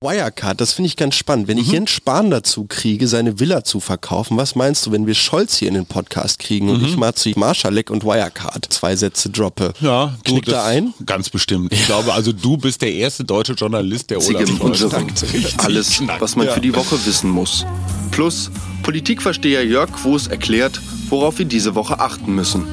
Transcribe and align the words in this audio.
Wirecard, 0.00 0.60
das 0.60 0.74
finde 0.74 0.86
ich 0.86 0.96
ganz 0.96 1.16
spannend. 1.16 1.48
Wenn 1.48 1.58
ich 1.58 1.72
Jens 1.72 1.90
Spahn 1.90 2.30
dazu 2.30 2.66
kriege, 2.68 3.08
seine 3.08 3.40
Villa 3.40 3.64
zu 3.64 3.80
verkaufen, 3.80 4.36
was 4.36 4.54
meinst 4.54 4.86
du, 4.86 4.92
wenn 4.92 5.08
wir 5.08 5.14
Scholz 5.16 5.56
hier 5.56 5.66
in 5.66 5.74
den 5.74 5.86
Podcast 5.86 6.38
kriegen 6.38 6.68
und 6.70 6.84
ich 6.84 6.96
mal 6.96 7.14
zu 7.16 7.30
Marschalek 7.34 7.90
und 7.90 8.04
Wirecard 8.04 8.64
zwei 8.72 8.94
Sätze 8.94 9.28
droppe? 9.28 9.72
Ja, 9.80 10.14
du, 10.22 10.30
Knickt 10.34 10.50
er 10.50 10.62
ein? 10.62 10.94
Ganz 11.04 11.30
bestimmt. 11.30 11.72
Ich 11.72 11.84
glaube, 11.86 12.12
also 12.12 12.30
du 12.32 12.56
bist 12.56 12.80
der 12.80 12.92
erste 12.92 13.24
deutsche 13.24 13.54
Journalist, 13.54 14.10
der 14.10 14.18
Olaf 14.18 14.38
Einzige 14.40 14.56
Scholz 14.56 15.24
Alles, 15.58 15.96
knackt. 15.98 16.20
was 16.20 16.36
man 16.36 16.46
Ja. 16.46 16.52
für 16.52 16.60
die 16.60 16.76
Woche 16.76 17.04
wissen 17.04 17.30
muss. 17.30 17.66
Plus 18.12 18.52
Politikversteher 18.84 19.66
Jörg 19.66 19.90
Quos 19.90 20.28
erklärt, 20.28 20.80
worauf 21.08 21.38
wir 21.40 21.44
diese 21.44 21.74
Woche 21.74 21.98
achten 21.98 22.36
müssen. 22.36 22.68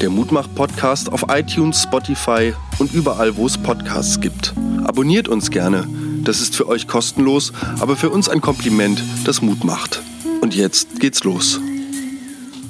Der 0.00 0.10
Mutmach-Podcast 0.10 1.10
auf 1.10 1.24
iTunes, 1.28 1.82
Spotify 1.82 2.54
und 2.78 2.94
überall, 2.94 3.36
wo 3.36 3.46
es 3.46 3.58
Podcasts 3.58 4.20
gibt. 4.20 4.54
Abonniert 4.84 5.26
uns 5.26 5.50
gerne. 5.50 5.88
Das 6.28 6.42
ist 6.42 6.54
für 6.54 6.68
euch 6.68 6.86
kostenlos, 6.86 7.54
aber 7.80 7.96
für 7.96 8.10
uns 8.10 8.28
ein 8.28 8.42
Kompliment, 8.42 9.02
das 9.24 9.40
Mut 9.40 9.64
macht. 9.64 10.02
Und 10.42 10.54
jetzt 10.54 11.00
geht's 11.00 11.24
los. 11.24 11.58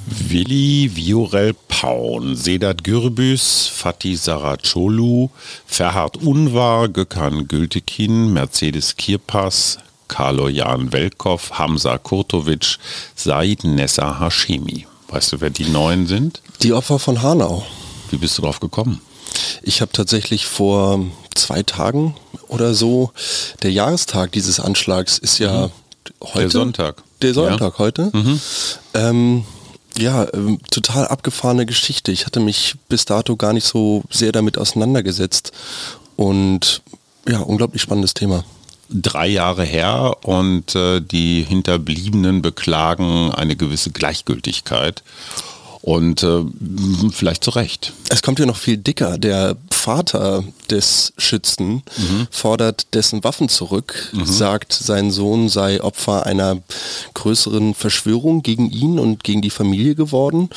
Willi 0.07 0.93
Viorel 0.95 1.57
Paun, 1.67 2.37
Sedat 2.37 2.85
Gürbüz, 2.85 3.67
Fatih 3.67 4.15
Saracolu, 4.15 5.31
Ferhat 5.67 6.19
Unvar, 6.19 6.89
Gökhan 6.89 7.49
Gültekin, 7.49 8.33
Mercedes 8.33 8.95
Kirpas, 8.97 9.79
Carlo 10.07 10.49
Jan 10.49 10.93
Welkow, 10.93 11.51
Hamza 11.51 11.99
Kurtovic, 11.99 12.79
Said 13.17 13.65
Nessa 13.65 14.21
Hashemi. 14.21 14.87
Weißt 15.09 15.33
du, 15.33 15.41
wer 15.41 15.51
die 15.51 15.69
neuen 15.69 16.07
sind? 16.07 16.43
Die 16.63 16.73
Opfer 16.73 17.01
von 17.01 17.23
Hanau. 17.23 17.67
Wie 18.13 18.19
bist 18.19 18.39
du 18.39 18.43
drauf 18.43 18.61
gekommen? 18.61 19.01
Ich 19.63 19.81
habe 19.81 19.93
tatsächlich 19.93 20.47
vor 20.47 21.05
zwei 21.35 21.63
Tagen 21.63 22.17
oder 22.49 22.75
so, 22.75 23.13
der 23.63 23.73
Jahrestag 23.73 24.33
dieses 24.33 24.61
Anschlags 24.61 25.19
ist 25.19 25.39
ja 25.39 25.71
heute. 26.23 26.41
Der 26.41 26.51
Sonntag. 26.51 27.03
Der 27.23 27.35
Sonntag 27.35 27.79
heute. 27.79 28.11
Mhm. 28.13 28.41
Ähm, 28.95 29.45
ja, 29.99 30.27
ähm, 30.33 30.59
total 30.71 31.07
abgefahrene 31.09 31.67
Geschichte. 31.67 32.13
Ich 32.13 32.25
hatte 32.27 32.41
mich 32.41 32.77
bis 32.89 33.05
dato 33.05 33.37
gar 33.37 33.53
nicht 33.53 33.67
so 33.67 34.03
sehr 34.11 34.33
damit 34.33 34.57
auseinandergesetzt. 34.57 35.53
Und 36.17 36.83
ja, 37.29 37.41
unglaublich 37.41 37.83
spannendes 37.83 38.15
Thema. 38.15 38.45
drei 38.91 39.27
Jahre 39.29 39.65
her 39.65 40.17
und 40.23 40.75
äh, 40.75 41.01
die 41.01 41.43
Hinterbliebenen 41.43 42.41
beklagen 42.43 43.33
eine 43.33 43.57
gewisse 43.57 43.91
Gleichgültigkeit. 43.91 45.03
Und 45.89 46.23
äh, 46.23 46.45
vielleicht 47.13 47.43
zu 47.45 47.49
Recht. 47.49 47.95
Es 48.11 48.21
kommt 48.21 48.39
ja 48.39 48.45
noch 48.45 48.59
viel 48.59 48.77
dicker. 48.77 49.17
Der 49.17 49.57
Vater 49.71 50.45
des 50.71 51.15
Schützen 51.17 51.83
fordert 52.31 52.93
dessen 52.93 53.25
Waffen 53.25 53.49
zurück, 53.49 54.13
sagt, 54.25 54.75
sein 54.75 55.11
Sohn 55.11 55.49
sei 55.49 55.83
Opfer 55.83 56.27
einer 56.27 56.59
größeren 57.15 57.73
Verschwörung 57.73 58.43
gegen 58.43 58.71
ihn 58.71 58.99
und 58.99 59.25
gegen 59.25 59.41
die 59.41 59.49
Familie 59.49 59.95
geworden 59.95 60.51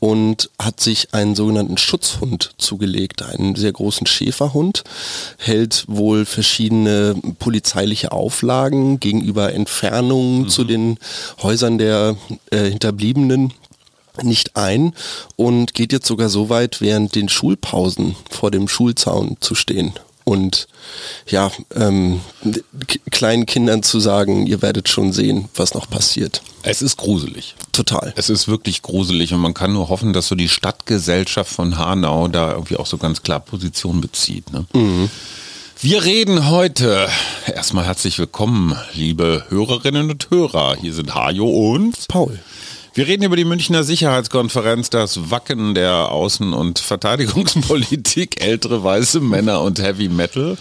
und 0.00 0.50
hat 0.58 0.80
sich 0.80 1.14
einen 1.14 1.36
sogenannten 1.36 1.78
Schutzhund 1.78 2.50
zugelegt, 2.58 3.22
einen 3.22 3.54
sehr 3.54 3.72
großen 3.72 4.08
Schäferhund, 4.08 4.82
hält 5.38 5.84
wohl 5.86 6.24
verschiedene 6.24 7.14
polizeiliche 7.38 8.10
Auflagen 8.10 8.98
gegenüber 8.98 9.52
Entfernungen 9.52 10.48
zu 10.48 10.64
den 10.64 10.98
Häusern 11.40 11.78
der 11.78 12.16
äh, 12.50 12.70
Hinterbliebenen 12.70 13.52
nicht 14.22 14.56
ein 14.56 14.94
und 15.36 15.74
geht 15.74 15.92
jetzt 15.92 16.06
sogar 16.06 16.28
so 16.28 16.48
weit, 16.48 16.80
während 16.80 17.14
den 17.14 17.28
Schulpausen 17.28 18.16
vor 18.30 18.50
dem 18.50 18.68
Schulzaun 18.68 19.36
zu 19.40 19.54
stehen 19.54 19.94
und 20.24 20.68
ja, 21.26 21.50
ähm, 21.74 22.20
kleinen 23.10 23.46
Kindern 23.46 23.82
zu 23.82 24.00
sagen, 24.00 24.46
ihr 24.46 24.62
werdet 24.62 24.88
schon 24.88 25.12
sehen, 25.12 25.48
was 25.54 25.74
noch 25.74 25.88
passiert. 25.88 26.42
Es 26.62 26.82
ist 26.82 26.96
gruselig. 26.96 27.54
Total. 27.72 28.12
Es 28.16 28.30
ist 28.30 28.48
wirklich 28.48 28.82
gruselig 28.82 29.34
und 29.34 29.40
man 29.40 29.54
kann 29.54 29.72
nur 29.72 29.88
hoffen, 29.88 30.12
dass 30.12 30.28
so 30.28 30.34
die 30.34 30.48
Stadtgesellschaft 30.48 31.52
von 31.52 31.78
Hanau 31.78 32.28
da 32.28 32.52
irgendwie 32.52 32.76
auch 32.76 32.86
so 32.86 32.98
ganz 32.98 33.22
klar 33.22 33.40
Position 33.40 34.00
bezieht. 34.00 34.52
Ne? 34.52 34.66
Wir 35.80 36.04
reden 36.04 36.48
heute. 36.48 37.08
Erstmal 37.46 37.86
herzlich 37.86 38.18
willkommen, 38.18 38.76
liebe 38.94 39.46
Hörerinnen 39.48 40.10
und 40.10 40.30
Hörer. 40.30 40.76
Hier 40.80 40.94
sind 40.94 41.14
Hajo 41.14 41.72
und 41.72 42.06
Paul. 42.08 42.38
Wir 42.94 43.06
reden 43.06 43.22
über 43.22 43.36
die 43.36 43.46
Münchner 43.46 43.84
Sicherheitskonferenz, 43.84 44.90
das 44.90 45.30
Wacken 45.30 45.74
der 45.74 46.10
Außen- 46.10 46.52
und 46.52 46.78
Verteidigungspolitik, 46.78 48.38
ältere 48.44 48.84
weiße 48.84 49.20
Männer 49.20 49.62
und 49.62 49.80
Heavy 49.80 50.10
Metal 50.10 50.58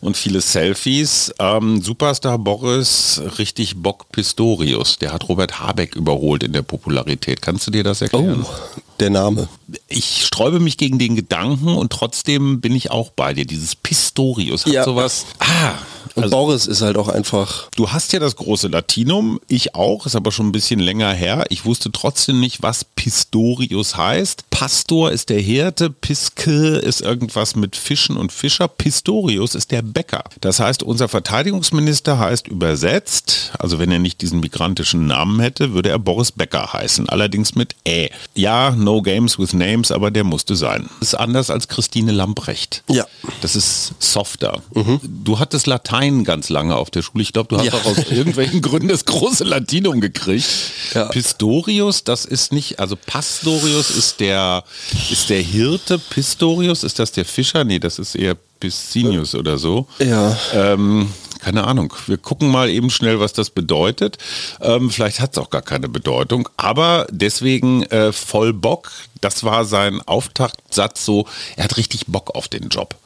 und 0.00 0.16
viele 0.16 0.40
Selfies. 0.40 1.34
Ähm, 1.40 1.82
Superstar 1.82 2.38
Boris, 2.38 3.20
richtig 3.38 3.82
Bock 3.82 4.12
Pistorius, 4.12 5.00
der 5.00 5.12
hat 5.12 5.28
Robert 5.28 5.58
Habeck 5.58 5.96
überholt 5.96 6.44
in 6.44 6.52
der 6.52 6.62
Popularität. 6.62 7.42
Kannst 7.42 7.66
du 7.66 7.72
dir 7.72 7.82
das 7.82 8.02
erklären? 8.02 8.46
Oh, 8.48 8.54
der 9.00 9.10
Name. 9.10 9.48
Ich 9.88 10.24
sträube 10.26 10.60
mich 10.60 10.76
gegen 10.76 10.98
den 10.98 11.16
Gedanken 11.16 11.68
und 11.68 11.92
trotzdem 11.92 12.60
bin 12.60 12.74
ich 12.74 12.90
auch 12.90 13.10
bei 13.10 13.32
dir. 13.34 13.44
Dieses 13.46 13.74
Pistorius 13.76 14.66
hat 14.66 14.72
Ja. 14.72 14.84
sowas. 14.84 15.26
Ah, 15.38 15.72
Und 16.16 16.30
Boris 16.30 16.66
ist 16.66 16.80
halt 16.82 16.96
auch 16.96 17.08
einfach, 17.08 17.68
Du 17.74 17.90
hast 17.90 18.12
ja 18.12 18.20
das 18.20 18.36
große 18.36 18.68
Latinum, 18.68 19.40
ich 19.48 19.74
auch, 19.74 20.06
ist 20.06 20.14
aber 20.14 20.30
schon 20.30 20.46
ein 20.48 20.52
bisschen 20.52 20.78
länger 20.78 21.12
her. 21.12 21.44
Ich 21.48 21.64
wusste 21.64 21.90
trotzdem 21.90 22.38
nicht, 22.38 22.62
was 22.62 22.84
Pistorius 22.84 23.96
heißt. 23.96 24.48
Pastor 24.50 25.10
ist 25.10 25.28
der 25.30 25.40
Hirte, 25.40 25.90
Piske 25.90 26.76
ist 26.76 27.00
irgendwas 27.00 27.56
mit 27.56 27.74
Fischen 27.74 28.16
und 28.16 28.30
Fischer, 28.32 28.68
Pistorius 28.68 29.54
ist 29.56 29.72
der 29.72 29.82
Bäcker. 29.82 30.22
Das 30.40 30.60
heißt, 30.60 30.82
unser 30.84 31.08
Verteidigungsminister 31.08 32.18
heißt 32.18 32.46
übersetzt, 32.48 33.52
also 33.58 33.78
wenn 33.78 33.90
er 33.90 33.98
nicht 33.98 34.20
diesen 34.20 34.40
migrantischen 34.40 35.06
Namen 35.06 35.40
hätte, 35.40 35.72
würde 35.72 35.88
er 35.88 35.98
Boris 35.98 36.30
Becker 36.32 36.72
heißen, 36.72 37.08
allerdings 37.08 37.54
mit 37.56 37.74
Ä. 37.88 38.10
Ja, 38.34 38.70
no 38.84 39.02
games 39.02 39.38
with 39.38 39.52
names, 39.54 39.90
aber 39.90 40.10
der 40.10 40.22
musste 40.24 40.54
sein. 40.56 40.88
Das 41.00 41.08
ist 41.08 41.14
anders 41.14 41.50
als 41.50 41.68
Christine 41.68 42.12
Lamprecht. 42.12 42.82
Ja. 42.88 43.06
Das 43.40 43.56
ist 43.56 43.94
softer. 43.98 44.62
Du 45.02 45.38
hattest 45.38 45.66
Latein 45.66 46.24
ganz 46.24 46.48
lange 46.50 46.76
auf 46.76 46.90
der 46.90 47.02
Schule. 47.02 47.22
Ich 47.22 47.32
glaube, 47.32 47.48
du 47.48 47.56
hast 47.58 47.66
Ja. 47.66 47.72
auch 47.74 47.84
aus 47.86 47.98
irgendwelchen 48.10 48.60
Gründen 48.62 48.88
das 48.88 49.04
große 49.04 49.44
Latinum 49.44 50.00
gekriegt. 50.00 50.46
Ja. 50.94 51.06
Pistorius, 51.06 52.04
das 52.04 52.24
ist 52.24 52.52
nicht, 52.52 52.78
also 52.78 52.96
Pastorius 52.96 53.90
ist 53.90 54.20
der, 54.20 54.64
ist 55.10 55.30
der 55.30 55.40
Hirte. 55.40 55.98
Pistorius, 55.98 56.84
ist 56.84 56.98
das 56.98 57.12
der 57.12 57.24
Fischer? 57.24 57.64
Nee, 57.64 57.78
das 57.78 57.98
ist 57.98 58.14
eher 58.14 58.36
Piscinius 58.60 59.34
oder 59.34 59.58
so. 59.58 59.86
ja, 59.98 60.36
Ähm, 60.52 61.10
keine 61.44 61.64
Ahnung. 61.64 61.92
Wir 62.06 62.16
gucken 62.16 62.50
mal 62.50 62.70
eben 62.70 62.88
schnell, 62.88 63.20
was 63.20 63.34
das 63.34 63.50
bedeutet. 63.50 64.16
Ähm, 64.62 64.88
vielleicht 64.88 65.20
hat 65.20 65.32
es 65.32 65.38
auch 65.38 65.50
gar 65.50 65.60
keine 65.60 65.90
Bedeutung. 65.90 66.48
Aber 66.56 67.06
deswegen 67.10 67.82
äh, 67.84 68.12
voll 68.12 68.54
Bock. 68.54 68.90
Das 69.20 69.44
war 69.44 69.64
sein 69.64 70.00
Auftaktsatz 70.04 71.04
so, 71.04 71.26
er 71.56 71.64
hat 71.64 71.76
richtig 71.76 72.06
Bock 72.06 72.34
auf 72.34 72.48
den 72.48 72.68
Job. 72.68 72.96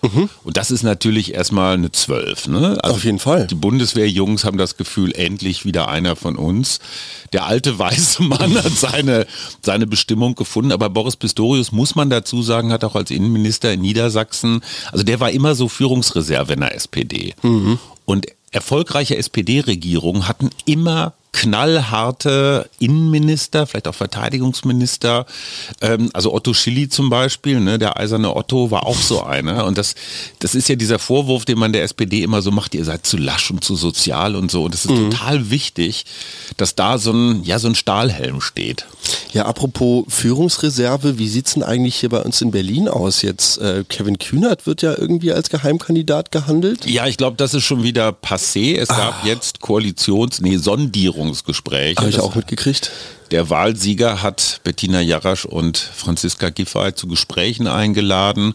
Und 0.45 0.57
das 0.57 0.71
ist 0.71 0.83
natürlich 0.83 1.35
erstmal 1.35 1.75
eine 1.75 1.93
Zwölf. 1.93 2.49
Ne? 2.49 2.79
Also 2.83 2.97
Auf 2.97 3.05
jeden 3.05 3.19
Fall. 3.19 3.47
Die 3.47 3.55
Bundeswehrjungs 3.55 4.45
haben 4.45 4.59
das 4.59 4.77
Gefühl, 4.77 5.13
endlich 5.15 5.65
wieder 5.65 5.89
einer 5.89 6.17
von 6.17 6.37
uns. 6.37 6.81
Der 7.33 7.47
alte 7.47 7.79
weiße 7.79 8.23
Mann 8.23 8.57
hat 8.57 8.73
seine, 8.73 9.27
seine 9.63 9.87
Bestimmung 9.87 10.35
gefunden. 10.35 10.73
Aber 10.73 10.91
Boris 10.91 11.17
Pistorius, 11.17 11.73
muss 11.73 11.95
man 11.95 12.11
dazu 12.11 12.43
sagen, 12.43 12.73
hat 12.73 12.85
auch 12.85 12.95
als 12.97 13.11
Innenminister 13.11 13.73
in 13.73 13.83
Niedersachsen, 13.83 14.63
also 14.93 15.05
der 15.05 15.21
war 15.21 15.31
immer 15.31 15.55
so 15.55 15.69
Führungsreserve 15.69 16.55
in 16.55 16.61
der 16.61 16.75
SPD. 16.75 17.35
Und 18.05 18.27
erfolgreiche 18.51 19.17
SPD-Regierungen 19.17 20.29
hatten 20.29 20.51
immer 20.65 21.15
knallharte 21.33 22.69
Innenminister, 22.79 23.67
vielleicht 23.67 23.87
auch 23.87 23.95
Verteidigungsminister. 23.95 25.27
Ähm, 25.81 26.11
also 26.13 26.35
Otto 26.35 26.53
Schilly 26.55 26.89
zum 26.89 27.11
Beispiel, 27.11 27.61
ne, 27.61 27.79
der 27.79 27.99
eiserne 27.99 28.35
Otto 28.35 28.71
war 28.71 28.87
auch 28.87 28.97
so 28.97 29.23
einer. 29.23 29.67
Und 29.67 29.79
das, 29.79 29.95
das 30.41 30.55
ist 30.55 30.69
ja 30.69 30.75
dieser 30.75 30.99
Vorwurf, 30.99 31.45
den 31.45 31.59
man 31.59 31.73
der 31.73 31.85
SPD 31.85 32.23
immer 32.23 32.43
so 32.43 32.51
macht, 32.51 32.75
ihr 32.75 32.85
seid 32.85 33.07
zu 33.07 33.17
lasch 33.17 33.51
und 33.51 33.63
zu 33.63 33.77
sozial 33.77 34.35
und 34.35 34.51
so. 34.51 34.65
Und 34.65 34.75
es 34.75 34.85
ist 34.85 34.95
total 34.95 35.51
wichtig, 35.51 36.07
dass 36.57 36.75
da 36.75 36.99
so 36.99 37.13
ein, 37.13 37.45
ja, 37.45 37.59
so 37.59 37.69
ein 37.69 37.75
Stahlhelm 37.75 38.41
steht. 38.41 38.87
ja, 39.33 39.47
apropos 39.47 40.07
Führungsreserve, 40.09 41.19
wie 41.19 41.29
sieht's 41.29 41.55
denn 41.55 41.63
eigentlich 41.63 41.97
hier 41.97 42.09
bei 42.09 42.23
uns 42.23 42.41
in 42.41 42.51
Berlin 42.51 42.89
aus 42.89 43.23
jetzt? 43.23 43.59
Äh, 43.59 43.85
Kevin 43.89 44.19
Kühnert 44.19 44.67
wird 44.67 44.83
ja 44.83 44.97
irgendwie 44.97 45.33
als 45.33 45.51
Geheimkandidat 45.51 46.33
gehandelt. 46.33 46.87
Ja, 46.87 47.07
ich 47.07 47.17
glaube, 47.17 47.37
das 47.37 47.55
ist 47.55 47.65
schon 47.65 47.83
wieder 47.83 48.13
passé. 48.39 48.77
Es 48.77 48.89
gab 48.89 49.25
jetzt 49.25 49.61
Koalitions-, 49.61 50.41
nee, 50.41 50.57
Sondierungsgespräche. 50.57 51.99
Habe 51.99 52.11
ich 52.11 52.21
auch 52.21 52.35
mitgekriegt. 52.35 52.91
Der 53.31 53.51
Wahlsieger 53.51 54.23
hat 54.23 54.61
Bettina 54.65 55.01
Jarasch 55.01 55.45
und 55.45 55.77
Franziska 55.77 56.49
Giffey 56.49 56.95
zu 56.95 57.09
Gesprächen 57.09 57.67
eingeladen. 57.67 58.55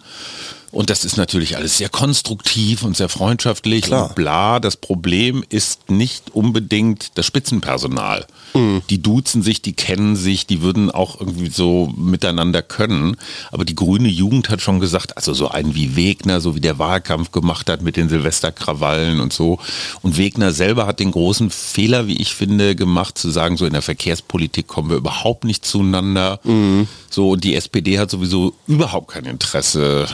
Und 0.74 0.90
das 0.90 1.06
ist 1.06 1.18
natürlich 1.18 1.56
alles 1.56 1.78
sehr 1.78 1.88
konstruktiv 1.88 2.82
und 2.82 2.98
sehr 2.98 3.08
freundschaftlich 3.08 3.84
Klar. 3.84 4.10
und 4.10 4.16
bla. 4.16 4.60
Das 4.60 4.76
Problem 4.76 5.44
ist 5.48 5.92
nicht 5.92 6.34
unbedingt 6.34 7.12
das 7.14 7.28
Spitzenpersonal. 7.28 8.26
Mhm. 8.56 8.82
Die 8.90 9.00
duzen 9.00 9.44
sich, 9.44 9.62
die 9.62 9.74
kennen 9.74 10.16
sich, 10.16 10.48
die 10.48 10.64
würden 10.64 10.90
auch 10.90 11.20
irgendwie 11.20 11.52
so 11.52 11.94
miteinander 11.96 12.64
können. 12.64 13.18
Aber 13.52 13.66
die 13.66 13.76
grüne 13.76 14.10
Jugend 14.10 14.50
hat 14.50 14.62
schon 14.62 14.80
gesagt, 14.80 15.16
also 15.16 15.36
so 15.36 15.50
einen 15.50 15.76
wie 15.76 15.96
Wegner, 15.96 16.42
so 16.42 16.56
wie 16.56 16.60
der 16.60 16.80
Wahlkampf 16.80 17.32
gemacht 17.32 17.70
hat 17.70 17.84
mit 17.84 17.96
den 17.96 18.10
Silvesterkrawallen 18.10 19.20
und 19.20 19.32
so. 19.32 19.60
Und 20.02 20.18
Wegner 20.18 20.54
selber 20.54 20.88
hat 20.88 21.00
den 21.00 21.12
großen 21.12 21.52
Fehler, 21.52 22.08
wie 22.08 22.20
ich 22.20 22.34
finde, 22.34 22.76
gemacht, 22.76 23.16
zu 23.16 23.30
sagen, 23.30 23.58
so 23.58 23.68
in 23.68 23.74
der 23.74 23.84
Verkehrspolitik 23.84 24.68
kommen 24.68 24.90
wir 24.90 24.98
überhaupt 24.98 25.44
nicht 25.44 25.66
zueinander. 25.66 26.40
Mhm. 26.44 26.88
So, 27.12 27.30
und 27.30 27.44
die 27.44 27.54
SPD 27.54 28.00
hat 28.00 28.10
sowieso 28.10 28.56
überhaupt 28.66 29.10
kein 29.10 29.26
Interesse, 29.26 30.08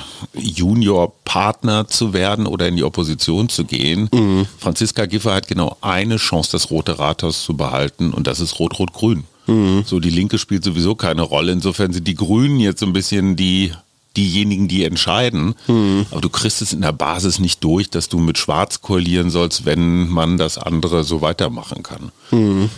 Juniorpartner 0.50 1.88
zu 1.88 2.14
werden 2.14 2.48
oder 2.48 2.68
in 2.68 2.76
die 2.76 2.84
Opposition 2.84 3.50
zu 3.50 3.66
gehen. 3.66 4.10
Mhm. 4.14 4.46
Franziska 4.58 5.06
Giffey 5.06 5.30
hat 5.30 5.48
genau 5.48 5.78
eine 5.82 6.18
Chance, 6.18 6.52
das 6.52 6.72
Rote 6.72 7.00
Rathaus 7.00 7.44
zu 7.44 7.56
behalten 7.56 8.12
und 8.12 8.28
das 8.28 8.40
ist 8.40 8.60
Rot-Rot-Grün. 8.60 9.24
Mhm. 9.48 9.84
So, 9.86 10.00
die 10.00 10.10
Linke 10.10 10.38
spielt 10.38 10.64
sowieso 10.64 10.96
keine 10.96 11.24
Rolle. 11.24 11.52
Insofern 11.52 11.94
sind 11.94 12.08
die 12.08 12.16
Grünen 12.16 12.60
jetzt 12.60 12.80
so 12.80 12.86
ein 12.86 12.94
bisschen 12.94 13.36
die 13.36 13.72
diejenigen, 14.18 14.68
die 14.68 14.84
entscheiden. 14.84 15.56
Mhm. 15.68 16.06
Aber 16.12 16.22
du 16.22 16.30
kriegst 16.30 16.62
es 16.62 16.74
in 16.74 16.82
der 16.82 16.92
Basis 16.92 17.40
nicht 17.40 17.64
durch, 17.64 17.90
dass 17.90 18.10
du 18.10 18.20
mit 18.20 18.38
Schwarz 18.38 18.82
koalieren 18.82 19.30
sollst, 19.30 19.66
wenn 19.66 20.10
man 20.10 20.38
das 20.38 20.58
andere 20.58 21.04
so 21.04 21.22
weitermachen 21.22 21.84
kann. 21.84 22.12
Mhm. 22.32 22.70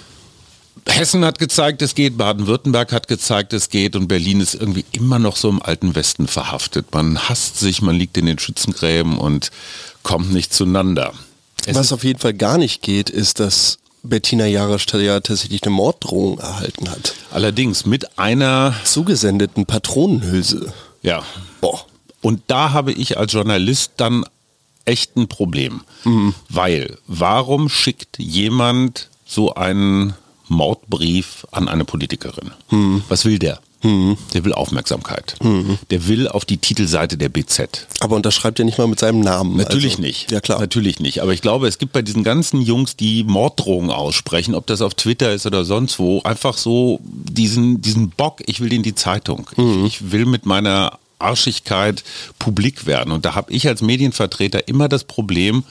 Hessen 0.87 1.23
hat 1.25 1.39
gezeigt, 1.39 1.81
es 1.81 1.95
geht, 1.95 2.17
Baden-Württemberg 2.17 2.91
hat 2.91 3.07
gezeigt, 3.07 3.53
es 3.53 3.69
geht 3.69 3.95
und 3.95 4.07
Berlin 4.07 4.41
ist 4.41 4.55
irgendwie 4.55 4.85
immer 4.91 5.19
noch 5.19 5.35
so 5.35 5.49
im 5.49 5.61
alten 5.61 5.95
Westen 5.95 6.27
verhaftet. 6.27 6.93
Man 6.93 7.29
hasst 7.29 7.59
sich, 7.59 7.81
man 7.81 7.95
liegt 7.95 8.17
in 8.17 8.25
den 8.25 8.39
Schützengräben 8.39 9.17
und 9.17 9.51
kommt 10.03 10.31
nicht 10.33 10.53
zueinander. 10.53 11.13
Es 11.65 11.75
Was 11.75 11.93
auf 11.93 12.03
jeden 12.03 12.19
Fall 12.19 12.33
gar 12.33 12.57
nicht 12.57 12.81
geht, 12.81 13.09
ist, 13.09 13.39
dass 13.39 13.77
Bettina 14.03 14.47
Jarasch 14.47 14.87
ja 14.93 15.19
tatsächlich 15.19 15.63
eine 15.63 15.75
Morddrohung 15.75 16.39
erhalten 16.39 16.89
hat. 16.89 17.13
Allerdings 17.29 17.85
mit 17.85 18.17
einer 18.17 18.73
zugesendeten 18.83 19.65
Patronenhülse. 19.65 20.73
Ja. 21.03 21.23
Boah. 21.59 21.85
Und 22.21 22.41
da 22.47 22.71
habe 22.71 22.91
ich 22.91 23.17
als 23.17 23.33
Journalist 23.33 23.93
dann 23.97 24.25
echt 24.85 25.15
ein 25.17 25.27
Problem. 25.27 25.81
Mhm. 26.03 26.33
Weil, 26.49 26.97
warum 27.07 27.69
schickt 27.69 28.17
jemand 28.17 29.09
so 29.25 29.53
einen 29.53 30.13
Mordbrief 30.51 31.47
an 31.51 31.67
eine 31.67 31.85
Politikerin. 31.85 32.51
Hm. 32.69 33.03
Was 33.09 33.25
will 33.25 33.39
der? 33.39 33.59
Hm. 33.81 34.15
Der 34.33 34.45
will 34.45 34.53
Aufmerksamkeit. 34.53 35.35
Hm. 35.41 35.79
Der 35.89 36.07
will 36.07 36.27
auf 36.27 36.45
die 36.45 36.57
Titelseite 36.57 37.17
der 37.17 37.29
BZ. 37.29 37.87
Aber 37.99 38.15
unterschreibt 38.15 38.59
ja 38.59 38.65
nicht 38.65 38.77
mal 38.77 38.87
mit 38.87 38.99
seinem 38.99 39.21
Namen. 39.21 39.57
Natürlich 39.57 39.93
also. 39.93 40.03
nicht. 40.03 40.31
Ja 40.31 40.39
klar. 40.39 40.59
Natürlich 40.59 40.99
nicht. 40.99 41.21
Aber 41.21 41.33
ich 41.33 41.41
glaube, 41.41 41.67
es 41.67 41.79
gibt 41.79 41.93
bei 41.93 42.03
diesen 42.03 42.23
ganzen 42.23 42.61
Jungs, 42.61 42.95
die 42.95 43.23
Morddrohungen 43.23 43.89
aussprechen, 43.89 44.53
ob 44.53 44.67
das 44.67 44.81
auf 44.81 44.93
Twitter 44.93 45.33
ist 45.33 45.47
oder 45.47 45.65
sonst 45.65 45.97
wo, 45.97 46.21
einfach 46.21 46.57
so 46.57 46.99
diesen, 47.03 47.81
diesen 47.81 48.09
Bock, 48.11 48.43
ich 48.45 48.59
will 48.59 48.71
in 48.71 48.83
die 48.83 48.93
Zeitung. 48.93 49.49
Ich, 49.53 49.57
hm. 49.57 49.85
ich 49.85 50.11
will 50.11 50.25
mit 50.25 50.45
meiner 50.45 50.99
Arschigkeit 51.21 52.03
publik 52.39 52.85
werden. 52.85 53.11
Und 53.11 53.25
da 53.25 53.35
habe 53.35 53.51
ich 53.51 53.67
als 53.67 53.81
Medienvertreter 53.81 54.67
immer 54.67 54.87
das 54.87 55.03
Problem, 55.03 55.63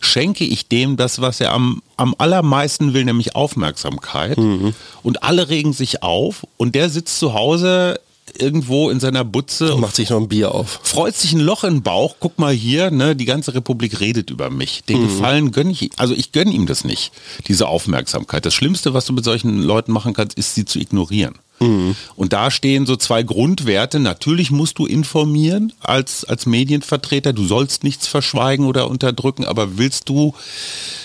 schenke 0.00 0.44
ich 0.44 0.68
dem 0.68 0.96
das, 0.96 1.20
was 1.20 1.40
er 1.40 1.52
am, 1.52 1.82
am 1.96 2.14
allermeisten 2.18 2.94
will, 2.94 3.04
nämlich 3.04 3.34
Aufmerksamkeit. 3.34 4.38
Mhm. 4.38 4.74
Und 5.02 5.22
alle 5.22 5.48
regen 5.48 5.72
sich 5.72 6.02
auf 6.02 6.46
und 6.56 6.74
der 6.74 6.90
sitzt 6.90 7.18
zu 7.18 7.34
Hause 7.34 8.00
irgendwo 8.36 8.90
in 8.90 9.00
seiner 9.00 9.24
Butze 9.24 9.74
und 9.74 9.80
macht 9.80 9.96
sich 9.96 10.10
noch 10.10 10.18
ein 10.18 10.28
Bier 10.28 10.54
auf. 10.54 10.80
Freut 10.82 11.14
sich 11.14 11.32
ein 11.32 11.40
Loch 11.40 11.64
im 11.64 11.82
Bauch. 11.82 12.16
Guck 12.20 12.38
mal 12.38 12.52
hier, 12.52 12.90
ne, 12.90 13.16
die 13.16 13.24
ganze 13.24 13.54
Republik 13.54 14.00
redet 14.00 14.30
über 14.30 14.50
mich. 14.50 14.84
Den 14.84 15.00
mhm. 15.00 15.06
Gefallen 15.06 15.52
gönne 15.52 15.72
ich, 15.72 15.90
also 15.96 16.14
ich 16.14 16.32
gönne 16.32 16.52
ihm 16.52 16.66
das 16.66 16.84
nicht, 16.84 17.12
diese 17.46 17.68
Aufmerksamkeit. 17.68 18.44
Das 18.44 18.54
Schlimmste, 18.54 18.94
was 18.94 19.06
du 19.06 19.12
mit 19.12 19.24
solchen 19.24 19.62
Leuten 19.62 19.92
machen 19.92 20.14
kannst, 20.14 20.36
ist 20.36 20.54
sie 20.54 20.64
zu 20.64 20.78
ignorieren. 20.78 21.34
Mhm. 21.60 21.96
Und 22.16 22.32
da 22.32 22.50
stehen 22.50 22.86
so 22.86 22.96
zwei 22.96 23.22
Grundwerte. 23.22 23.98
Natürlich 23.98 24.50
musst 24.50 24.78
du 24.78 24.86
informieren 24.86 25.72
als, 25.80 26.24
als 26.24 26.46
Medienvertreter. 26.46 27.32
Du 27.32 27.44
sollst 27.46 27.84
nichts 27.84 28.06
verschweigen 28.06 28.66
oder 28.66 28.88
unterdrücken, 28.88 29.44
aber 29.44 29.78
willst 29.78 30.08
du 30.08 30.34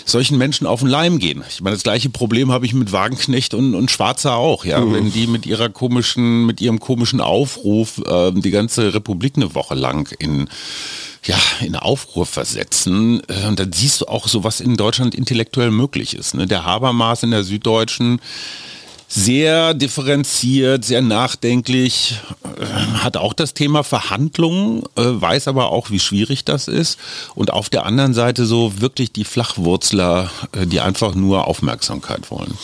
solchen 0.04 0.38
Menschen 0.38 0.66
auf 0.66 0.80
den 0.80 0.88
Leim 0.88 1.18
gehen? 1.18 1.42
Ich 1.48 1.60
meine, 1.60 1.76
das 1.76 1.82
gleiche 1.82 2.10
Problem 2.10 2.52
habe 2.52 2.66
ich 2.66 2.74
mit 2.74 2.92
Wagenknecht 2.92 3.54
und, 3.54 3.74
und 3.74 3.90
Schwarzer 3.90 4.36
auch, 4.36 4.64
ja. 4.64 4.80
Mhm. 4.80 4.94
Wenn 4.94 5.12
die 5.12 5.26
mit 5.26 5.46
ihrer 5.46 5.68
komischen, 5.68 6.46
mit 6.46 6.60
ihrem 6.60 6.80
komischen 6.80 7.20
Aufruf 7.20 7.98
äh, 8.06 8.32
die 8.32 8.50
ganze 8.50 8.94
Republik 8.94 9.34
eine 9.36 9.54
Woche 9.54 9.74
lang 9.74 10.14
in 10.18 10.48
ja, 11.26 11.38
in 11.60 11.74
Aufruhr 11.76 12.26
versetzen. 12.26 13.22
Äh, 13.28 13.48
und 13.48 13.58
dann 13.58 13.72
siehst 13.72 14.02
du 14.02 14.06
auch 14.06 14.28
so, 14.28 14.44
was 14.44 14.60
in 14.60 14.76
Deutschland 14.76 15.14
intellektuell 15.14 15.70
möglich 15.70 16.14
ist. 16.14 16.34
Ne? 16.34 16.46
Der 16.46 16.64
Habermas 16.64 17.22
in 17.22 17.30
der 17.30 17.44
Süddeutschen, 17.44 18.20
sehr 19.08 19.74
differenziert, 19.74 20.84
sehr 20.84 21.02
nachdenklich, 21.02 22.20
äh, 22.42 22.64
hat 22.98 23.16
auch 23.16 23.32
das 23.32 23.54
Thema 23.54 23.84
Verhandlungen, 23.84 24.82
äh, 24.96 25.02
weiß 25.04 25.48
aber 25.48 25.70
auch, 25.70 25.90
wie 25.90 26.00
schwierig 26.00 26.44
das 26.44 26.68
ist. 26.68 26.98
Und 27.34 27.52
auf 27.52 27.68
der 27.68 27.86
anderen 27.86 28.14
Seite 28.14 28.46
so 28.46 28.80
wirklich 28.80 29.12
die 29.12 29.24
Flachwurzler, 29.24 30.30
äh, 30.52 30.66
die 30.66 30.80
einfach 30.80 31.14
nur 31.14 31.46
Aufmerksamkeit 31.46 32.30
wollen. 32.30 32.56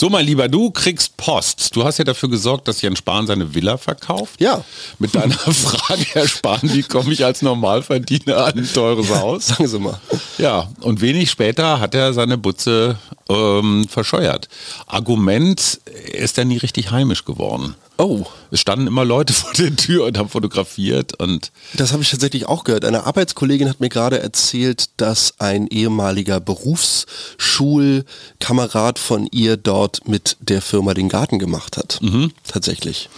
So, 0.00 0.08
mein 0.08 0.24
Lieber, 0.24 0.48
du 0.48 0.70
kriegst 0.70 1.18
Post. 1.18 1.76
Du 1.76 1.84
hast 1.84 1.98
ja 1.98 2.04
dafür 2.04 2.30
gesorgt, 2.30 2.66
dass 2.68 2.80
Jens 2.80 3.00
Spahn 3.00 3.26
seine 3.26 3.54
Villa 3.54 3.76
verkauft. 3.76 4.40
Ja. 4.40 4.64
Mit 4.98 5.14
deiner 5.14 5.34
Frage, 5.36 6.06
Herr 6.12 6.26
Spahn, 6.26 6.60
wie 6.62 6.82
komme 6.82 7.12
ich 7.12 7.22
als 7.22 7.42
Normalverdiener 7.42 8.46
an 8.46 8.60
ein 8.60 8.72
teures 8.72 9.10
Haus? 9.10 9.48
Sagen 9.48 9.66
Sie 9.66 9.78
mal. 9.78 10.00
Ja, 10.38 10.70
und 10.80 11.02
wenig 11.02 11.30
später 11.30 11.80
hat 11.80 11.94
er 11.94 12.14
seine 12.14 12.38
Butze 12.38 12.96
ähm, 13.30 13.86
verscheuert. 13.88 14.50
Argument, 14.86 15.80
er 16.12 16.20
ist 16.20 16.36
ja 16.36 16.44
nie 16.44 16.58
richtig 16.58 16.90
heimisch 16.90 17.24
geworden. 17.24 17.76
Oh. 17.96 18.26
Es 18.50 18.60
standen 18.60 18.88
immer 18.88 19.04
Leute 19.04 19.32
vor 19.34 19.52
der 19.52 19.76
Tür 19.76 20.06
und 20.06 20.18
haben 20.18 20.28
fotografiert 20.28 21.20
und. 21.20 21.52
Das 21.74 21.92
habe 21.92 22.02
ich 22.02 22.10
tatsächlich 22.10 22.46
auch 22.46 22.64
gehört. 22.64 22.84
Eine 22.84 23.04
Arbeitskollegin 23.04 23.68
hat 23.68 23.78
mir 23.80 23.88
gerade 23.88 24.18
erzählt, 24.20 24.86
dass 24.96 25.34
ein 25.38 25.68
ehemaliger 25.68 26.40
Berufsschulkamerad 26.40 28.98
von 28.98 29.28
ihr 29.30 29.56
dort 29.56 30.08
mit 30.08 30.36
der 30.40 30.60
Firma 30.62 30.94
den 30.94 31.08
Garten 31.08 31.38
gemacht 31.38 31.76
hat. 31.76 32.00
Mhm. 32.02 32.32
Tatsächlich. 32.46 33.08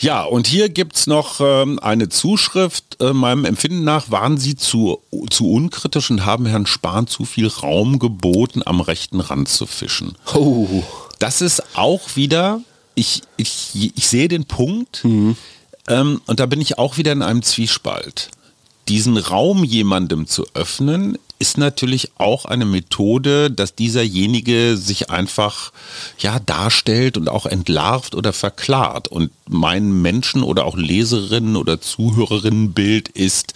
Ja, 0.00 0.22
und 0.24 0.46
hier 0.46 0.68
gibt 0.68 0.96
es 0.96 1.06
noch 1.06 1.40
ähm, 1.40 1.78
eine 1.78 2.08
Zuschrift. 2.08 3.00
Äh, 3.00 3.12
meinem 3.12 3.44
Empfinden 3.44 3.84
nach 3.84 4.10
waren 4.10 4.36
Sie 4.36 4.56
zu, 4.56 5.00
zu 5.30 5.50
unkritisch 5.50 6.10
und 6.10 6.26
haben 6.26 6.46
Herrn 6.46 6.66
Spahn 6.66 7.06
zu 7.06 7.24
viel 7.24 7.46
Raum 7.46 7.98
geboten, 7.98 8.62
am 8.64 8.80
rechten 8.80 9.20
Rand 9.20 9.48
zu 9.48 9.66
fischen. 9.66 10.16
Oh. 10.34 10.82
Das 11.18 11.40
ist 11.40 11.62
auch 11.76 12.16
wieder 12.16 12.60
ich, 12.96 13.22
ich, 13.36 13.92
ich 13.94 14.08
sehe 14.08 14.26
den 14.26 14.46
Punkt 14.46 15.04
mhm. 15.04 15.36
ähm, 15.86 16.20
und 16.26 16.40
da 16.40 16.46
bin 16.46 16.60
ich 16.60 16.78
auch 16.78 16.96
wieder 16.96 17.12
in 17.12 17.22
einem 17.22 17.42
Zwiespalt. 17.42 18.30
Diesen 18.88 19.16
Raum 19.16 19.62
jemandem 19.62 20.26
zu 20.26 20.46
öffnen, 20.54 21.18
ist 21.38 21.58
natürlich 21.58 22.10
auch 22.16 22.44
eine 22.44 22.64
Methode, 22.64 23.50
dass 23.50 23.74
dieserjenige 23.74 24.76
sich 24.76 25.10
einfach 25.10 25.72
ja 26.18 26.38
darstellt 26.38 27.16
und 27.16 27.28
auch 27.28 27.46
entlarvt 27.46 28.14
oder 28.14 28.32
verklart. 28.32 29.08
Und 29.08 29.30
mein 29.48 30.02
Menschen 30.02 30.42
oder 30.42 30.64
auch 30.64 30.76
Leserinnen 30.76 31.56
oder 31.56 31.80
Zuhörerinnenbild 31.80 33.08
ist, 33.10 33.54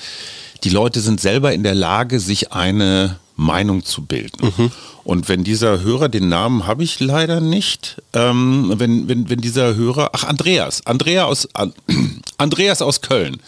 die 0.64 0.70
Leute 0.70 1.00
sind 1.00 1.20
selber 1.20 1.52
in 1.52 1.62
der 1.62 1.74
Lage, 1.74 2.20
sich 2.20 2.52
eine 2.52 3.18
Meinung 3.36 3.84
zu 3.84 4.02
bilden. 4.02 4.52
Mhm. 4.56 4.70
Und 5.02 5.28
wenn 5.28 5.44
dieser 5.44 5.80
Hörer, 5.80 6.10
den 6.10 6.28
Namen 6.28 6.66
habe 6.66 6.84
ich 6.84 7.00
leider 7.00 7.40
nicht, 7.40 8.02
ähm, 8.12 8.72
wenn, 8.76 9.08
wenn, 9.08 9.30
wenn 9.30 9.40
dieser 9.40 9.74
Hörer, 9.74 10.10
ach 10.12 10.24
Andreas, 10.24 10.84
Andrea 10.86 11.24
aus, 11.24 11.48
Andreas 12.36 12.82
aus 12.82 13.00
Köln, 13.00 13.40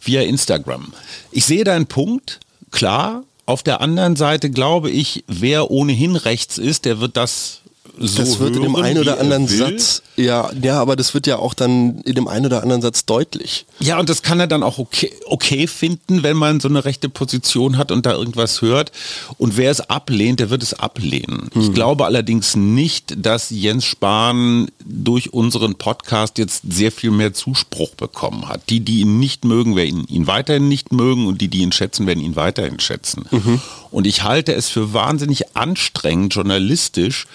via 0.00 0.22
Instagram. 0.22 0.92
Ich 1.30 1.44
sehe 1.44 1.64
deinen 1.64 1.86
Punkt, 1.86 2.40
klar. 2.70 3.22
Auf 3.46 3.62
der 3.62 3.80
anderen 3.80 4.16
Seite 4.16 4.50
glaube 4.50 4.90
ich, 4.90 5.24
wer 5.26 5.70
ohnehin 5.70 6.16
rechts 6.16 6.56
ist, 6.58 6.84
der 6.84 7.00
wird 7.00 7.16
das 7.16 7.60
so 7.98 8.18
das 8.18 8.38
wird 8.38 8.54
hören, 8.54 8.64
in 8.64 8.72
dem 8.72 8.76
einen 8.76 8.98
oder 8.98 9.20
anderen 9.20 9.46
Satz, 9.46 10.02
ja, 10.16 10.50
ja, 10.60 10.80
aber 10.80 10.96
das 10.96 11.14
wird 11.14 11.26
ja 11.26 11.38
auch 11.38 11.54
dann 11.54 12.00
in 12.00 12.14
dem 12.14 12.28
einen 12.28 12.46
oder 12.46 12.62
anderen 12.62 12.82
Satz 12.82 13.04
deutlich. 13.04 13.66
Ja, 13.80 13.98
und 13.98 14.08
das 14.08 14.22
kann 14.22 14.40
er 14.40 14.46
dann 14.46 14.62
auch 14.62 14.78
okay, 14.78 15.12
okay 15.26 15.66
finden, 15.66 16.22
wenn 16.22 16.36
man 16.36 16.60
so 16.60 16.68
eine 16.68 16.84
rechte 16.84 17.08
Position 17.08 17.78
hat 17.78 17.92
und 17.92 18.06
da 18.06 18.12
irgendwas 18.12 18.62
hört. 18.62 18.92
Und 19.38 19.56
wer 19.56 19.70
es 19.70 19.80
ablehnt, 19.80 20.40
der 20.40 20.50
wird 20.50 20.62
es 20.62 20.74
ablehnen. 20.74 21.50
Hm. 21.52 21.62
Ich 21.62 21.72
glaube 21.72 22.04
allerdings 22.04 22.56
nicht, 22.56 23.14
dass 23.16 23.50
Jens 23.50 23.84
Spahn 23.84 24.68
durch 24.84 25.32
unseren 25.32 25.76
Podcast 25.76 26.38
jetzt 26.38 26.62
sehr 26.68 26.92
viel 26.92 27.10
mehr 27.10 27.32
Zuspruch 27.32 27.90
bekommen 27.90 28.48
hat. 28.48 28.68
Die, 28.70 28.80
die 28.80 29.00
ihn 29.00 29.18
nicht 29.18 29.44
mögen, 29.44 29.76
werden 29.76 30.06
ihn 30.08 30.26
weiterhin 30.26 30.68
nicht 30.68 30.92
mögen 30.92 31.26
und 31.26 31.40
die, 31.40 31.48
die 31.48 31.58
ihn 31.58 31.72
schätzen, 31.72 32.06
werden 32.06 32.22
ihn 32.22 32.36
weiterhin 32.36 32.80
schätzen. 32.80 33.26
Mhm. 33.30 33.60
Und 33.94 34.08
ich 34.08 34.24
halte 34.24 34.52
es 34.52 34.70
für 34.70 34.92
wahnsinnig 34.92 35.56
anstrengend 35.56 36.34
journalistisch, 36.34 37.28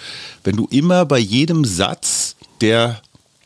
wenn 0.44 0.56
du 0.56 0.68
immer 0.70 1.06
bei 1.06 1.18
jedem 1.18 1.64
Satz, 1.64 2.36
der 2.60 3.00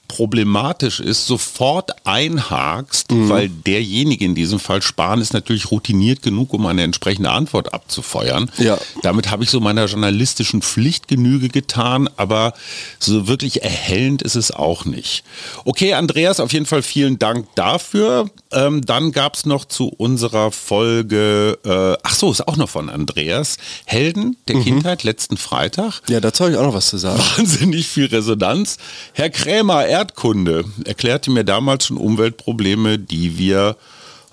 problematisch 0.08 1.00
ist, 1.00 1.26
sofort 1.26 1.92
einhakst, 2.06 3.10
mhm. 3.10 3.28
weil 3.28 3.48
derjenige 3.48 4.24
in 4.24 4.34
diesem 4.34 4.58
Fall 4.58 4.82
Spahn 4.82 5.20
ist 5.20 5.32
natürlich 5.32 5.70
routiniert 5.70 6.22
genug, 6.22 6.52
um 6.52 6.66
eine 6.66 6.82
entsprechende 6.82 7.30
Antwort 7.30 7.72
abzufeuern. 7.74 8.50
Ja. 8.58 8.78
Damit 9.02 9.30
habe 9.30 9.44
ich 9.44 9.50
so 9.50 9.60
meiner 9.60 9.86
journalistischen 9.86 10.62
Pflicht 10.62 11.08
Genüge 11.08 11.48
getan, 11.48 12.08
aber 12.16 12.54
so 12.98 13.28
wirklich 13.28 13.62
erhellend 13.62 14.22
ist 14.22 14.36
es 14.36 14.50
auch 14.50 14.84
nicht. 14.84 15.24
Okay, 15.64 15.94
Andreas, 15.94 16.40
auf 16.40 16.52
jeden 16.52 16.66
Fall 16.66 16.82
vielen 16.82 17.18
Dank 17.18 17.46
dafür. 17.54 18.30
Ähm, 18.52 18.84
dann 18.84 19.12
gab 19.12 19.34
es 19.34 19.46
noch 19.46 19.64
zu 19.64 19.88
unserer 19.88 20.52
Folge, 20.52 21.58
äh, 21.64 21.98
ach 22.02 22.14
so, 22.14 22.30
ist 22.30 22.46
auch 22.46 22.56
noch 22.56 22.68
von 22.68 22.88
Andreas, 22.88 23.56
Helden 23.84 24.36
der 24.48 24.56
mhm. 24.56 24.64
Kindheit, 24.64 25.02
letzten 25.02 25.36
Freitag. 25.36 26.02
Ja, 26.08 26.20
dazu 26.20 26.44
habe 26.44 26.52
ich 26.52 26.58
auch 26.58 26.66
noch 26.66 26.74
was 26.74 26.88
zu 26.88 26.98
sagen. 26.98 27.20
Wahnsinnig 27.36 27.88
viel 27.88 28.06
Resonanz. 28.06 28.76
Herr 29.12 29.30
Krämer, 29.30 29.86
Erdkunde 29.94 30.64
erklärte 30.84 31.30
mir 31.30 31.44
damals 31.44 31.86
schon 31.86 31.98
Umweltprobleme, 31.98 32.98
die 32.98 33.38
wir 33.38 33.76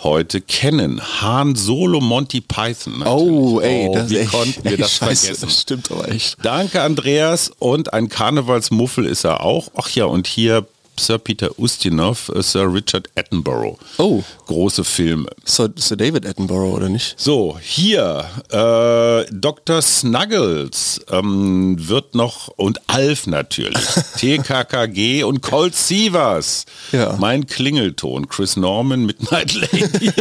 heute 0.01 0.41
kennen. 0.41 1.00
Han 1.22 1.56
Solo 1.56 2.01
Monty 2.01 2.41
Python. 2.41 2.98
Natürlich. 2.98 3.32
Oh, 3.32 3.60
ey, 3.60 3.88
oh, 3.88 3.94
das 3.94 4.10
wie 4.10 4.18
echt, 4.18 4.32
konnten 4.32 4.63
wir 4.63 4.77
das 4.77 4.94
Scheiße, 4.94 5.25
vergessen? 5.25 5.46
Das 5.46 5.62
stimmt 5.62 5.91
aber 5.91 6.10
echt. 6.10 6.38
Danke, 6.41 6.82
Andreas. 6.82 7.51
Und 7.60 7.94
ein 7.94 8.10
Karnevalsmuffel 8.10 9.06
ist 9.06 9.24
er 9.24 9.41
auch. 9.41 9.68
Ach 9.75 9.91
ja, 9.91 10.06
und 10.06 10.25
hier 10.25 10.65
Sir 11.01 11.17
Peter 11.17 11.58
Ustinov, 11.60 12.29
äh, 12.29 12.41
Sir 12.41 12.74
Richard 12.74 13.10
Attenborough. 13.15 13.77
Oh. 13.98 14.24
Große 14.46 14.84
Filme. 14.84 15.29
Sir, 15.46 15.70
Sir 15.75 15.98
David 15.98 16.25
Attenborough, 16.25 16.75
oder 16.75 16.89
nicht? 16.89 17.15
So, 17.17 17.58
hier, 17.62 18.25
äh, 18.50 19.25
Dr. 19.31 19.81
Snuggles 19.81 21.01
ähm, 21.12 21.75
wird 21.79 22.15
noch, 22.15 22.48
und 22.50 22.79
Alf 22.88 23.27
natürlich, 23.27 23.86
TKKG 24.17 25.24
und 25.24 25.41
Colt 25.41 25.75
Sievers. 25.75 26.65
Ja. 26.91 27.15
Mein 27.20 27.48
Klingelton, 27.48 28.27
Chris 28.27 28.55
Norman, 28.55 29.05
Midnight 29.05 29.53
Lady. 29.53 30.12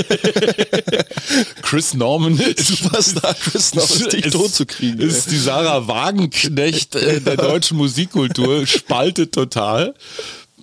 Chris 1.62 1.94
Norman 1.94 2.36
Superstar 2.36 3.34
Chris 3.34 3.74
Norman 3.74 3.92
ist 3.92 4.12
dich 4.12 4.30
tot 4.30 4.52
zu 4.52 4.66
kriegen. 4.66 5.00
Ist 5.00 5.30
die 5.30 5.38
Sarah 5.38 5.86
Wagenknecht 5.86 6.94
äh, 6.94 7.20
der 7.20 7.36
deutschen 7.36 7.76
Musikkultur, 7.76 8.66
spaltet 8.66 9.32
total. 9.32 9.94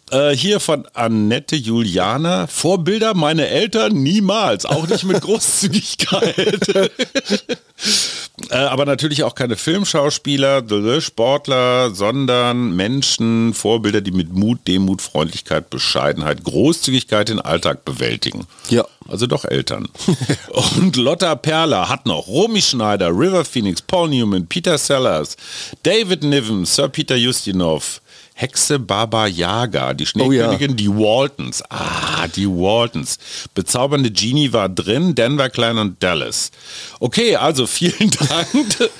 Äh, 0.09 0.31
hier 0.31 0.61
von 0.61 0.87
Annette 0.93 1.57
Juliana. 1.57 2.47
Vorbilder 2.47 3.13
meine 3.13 3.47
Eltern 3.47 3.91
niemals, 3.93 4.65
auch 4.65 4.87
nicht 4.87 5.03
mit 5.03 5.21
Großzügigkeit. 5.27 6.67
äh, 8.49 8.55
aber 8.55 8.85
natürlich 8.85 9.23
auch 9.23 9.35
keine 9.35 9.57
Filmschauspieler, 9.57 10.63
Sportler, 11.01 11.93
sondern 11.93 12.73
Menschen, 12.75 13.53
Vorbilder, 13.53 13.99
die 13.99 14.11
mit 14.11 14.31
Mut, 14.31 14.59
Demut, 14.65 15.01
Freundlichkeit, 15.01 15.69
Bescheidenheit, 15.69 16.41
Großzügigkeit 16.43 17.27
den 17.27 17.41
Alltag 17.41 17.83
bewältigen. 17.83 18.47
Ja. 18.69 18.85
Also 19.09 19.27
doch 19.27 19.45
Eltern. 19.45 19.89
Und 20.77 20.95
Lotta 20.95 21.35
Perla 21.35 21.89
hat 21.89 22.05
noch 22.05 22.27
Romy 22.27 22.61
Schneider, 22.61 23.09
River 23.09 23.43
Phoenix, 23.45 23.81
Paul 23.81 24.09
Newman, 24.09 24.47
Peter 24.47 24.77
Sellers, 24.77 25.35
David 25.83 26.23
Niven, 26.23 26.65
Sir 26.65 26.89
Peter 26.89 27.15
Justinov, 27.15 28.01
Hexe 28.39 28.77
Baba 28.77 29.25
Yaga, 29.25 29.95
die 29.95 30.05
Schneekönigin, 30.05 30.69
oh 30.69 30.73
ja. 30.73 30.75
die 30.75 30.89
Waltons. 30.89 31.63
Ah, 31.69 32.27
die 32.27 32.47
Waltons. 32.47 33.17
Bezaubernde 33.55 34.11
Genie 34.11 34.53
war 34.53 34.69
drin, 34.69 35.15
Denver, 35.15 35.49
Klein 35.49 35.79
und 35.79 36.03
Dallas. 36.03 36.51
Okay, 36.99 37.35
also 37.35 37.65
vielen 37.65 38.11
Dank. 38.29 38.91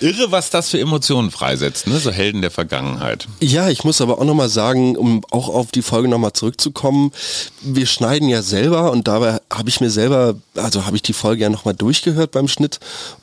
Irre, 0.00 0.32
was 0.32 0.50
das 0.50 0.70
für 0.70 0.80
Emotionen 0.80 1.30
freisetzt, 1.30 1.86
ne? 1.86 2.00
so 2.00 2.10
Helden 2.10 2.40
der 2.42 2.50
Vergangenheit. 2.50 3.28
Ja, 3.38 3.68
ich 3.68 3.84
muss 3.84 4.00
aber 4.00 4.18
auch 4.18 4.24
nochmal 4.24 4.48
sagen, 4.48 4.96
um 4.96 5.22
auch 5.30 5.48
auf 5.48 5.70
die 5.70 5.82
Folge 5.82 6.08
nochmal 6.08 6.32
zurückzukommen, 6.32 7.12
wir 7.60 7.86
schneiden 7.86 8.28
ja 8.28 8.42
selber 8.42 8.90
und 8.90 9.06
dabei 9.06 9.40
habe 9.52 9.68
ich 9.68 9.80
mir 9.80 9.90
selber, 9.90 10.34
also 10.56 10.86
habe 10.86 10.96
ich 10.96 11.02
die 11.02 11.12
Folge 11.12 11.42
ja 11.42 11.50
nochmal 11.50 11.74
durchgehört 11.74 12.32
beim 12.32 12.48
Schnitt 12.48 12.80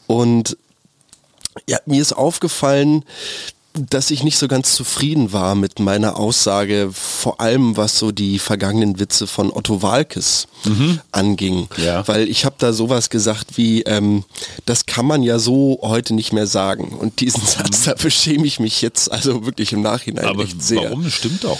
und 0.07 0.55
ja, 1.67 1.79
mir 1.85 2.01
ist 2.01 2.13
aufgefallen, 2.13 3.03
dass 3.89 4.11
ich 4.11 4.23
nicht 4.23 4.37
so 4.37 4.47
ganz 4.47 4.73
zufrieden 4.73 5.33
war 5.33 5.55
mit 5.55 5.79
meiner 5.79 6.17
Aussage, 6.17 6.89
vor 6.93 7.39
allem 7.41 7.77
was 7.77 7.97
so 7.97 8.11
die 8.11 8.39
vergangenen 8.39 8.99
Witze 8.99 9.27
von 9.27 9.51
Otto 9.51 9.81
Walkes 9.81 10.47
mhm. 10.65 10.99
anging. 11.11 11.67
Ja. 11.77 12.07
Weil 12.07 12.27
ich 12.27 12.45
habe 12.45 12.55
da 12.57 12.73
sowas 12.73 13.09
gesagt 13.09 13.57
wie, 13.57 13.83
ähm, 13.83 14.23
das 14.65 14.85
kann 14.85 15.05
man 15.05 15.23
ja 15.23 15.39
so 15.39 15.79
heute 15.81 16.13
nicht 16.13 16.33
mehr 16.33 16.47
sagen. 16.47 16.97
Und 16.97 17.19
diesen 17.19 17.45
Satz, 17.45 17.81
mhm. 17.81 17.91
dafür 17.91 18.11
schäme 18.11 18.45
ich 18.45 18.59
mich 18.59 18.81
jetzt 18.81 19.11
also 19.11 19.45
wirklich 19.45 19.73
im 19.73 19.81
Nachhinein 19.81 20.25
Aber 20.25 20.43
echt 20.43 20.61
sehr. 20.61 20.83
Warum? 20.83 21.03
Das 21.03 21.13
stimmt 21.13 21.43
doch. 21.43 21.57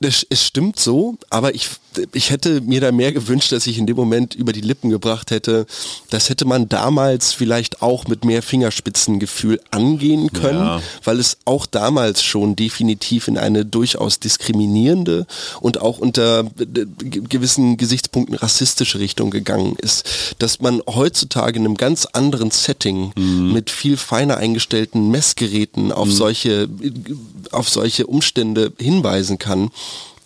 Es, 0.00 0.26
es 0.28 0.44
stimmt 0.44 0.78
so, 0.78 1.16
aber 1.30 1.54
ich, 1.54 1.68
ich 2.12 2.30
hätte 2.30 2.60
mir 2.60 2.80
da 2.80 2.92
mehr 2.92 3.12
gewünscht, 3.12 3.52
dass 3.52 3.66
ich 3.66 3.78
in 3.78 3.86
dem 3.86 3.96
Moment 3.96 4.34
über 4.34 4.52
die 4.52 4.60
Lippen 4.60 4.90
gebracht 4.90 5.30
hätte. 5.30 5.66
Das 6.10 6.28
hätte 6.28 6.44
man 6.44 6.68
damals 6.68 7.32
vielleicht 7.32 7.82
auch 7.82 8.06
mit 8.06 8.24
mehr 8.24 8.42
Fingerspitzengefühl 8.42 9.60
angehen 9.70 10.32
können, 10.32 10.58
ja. 10.58 10.82
weil 11.04 11.18
es 11.18 11.38
auch 11.44 11.66
damals 11.66 12.22
schon 12.22 12.56
definitiv 12.56 13.28
in 13.28 13.38
eine 13.38 13.64
durchaus 13.64 14.20
diskriminierende 14.20 15.26
und 15.60 15.80
auch 15.80 15.98
unter 15.98 16.44
gewissen 16.54 17.76
Gesichtspunkten 17.76 18.36
rassistische 18.36 18.98
Richtung 18.98 19.30
gegangen 19.30 19.76
ist. 19.80 20.34
Dass 20.38 20.60
man 20.60 20.82
heutzutage 20.86 21.58
in 21.58 21.64
einem 21.64 21.76
ganz 21.76 22.06
anderen 22.06 22.50
Setting 22.50 23.12
mhm. 23.16 23.52
mit 23.52 23.70
viel 23.70 23.96
feiner 23.96 24.36
eingestellten 24.36 25.10
Messgeräten 25.10 25.92
auf 25.92 26.08
mhm. 26.08 26.12
solche, 26.12 26.68
auf 27.52 27.68
solche 27.68 28.06
Umstände 28.06 28.72
hinweisen 28.78 29.38
kann, 29.38 29.70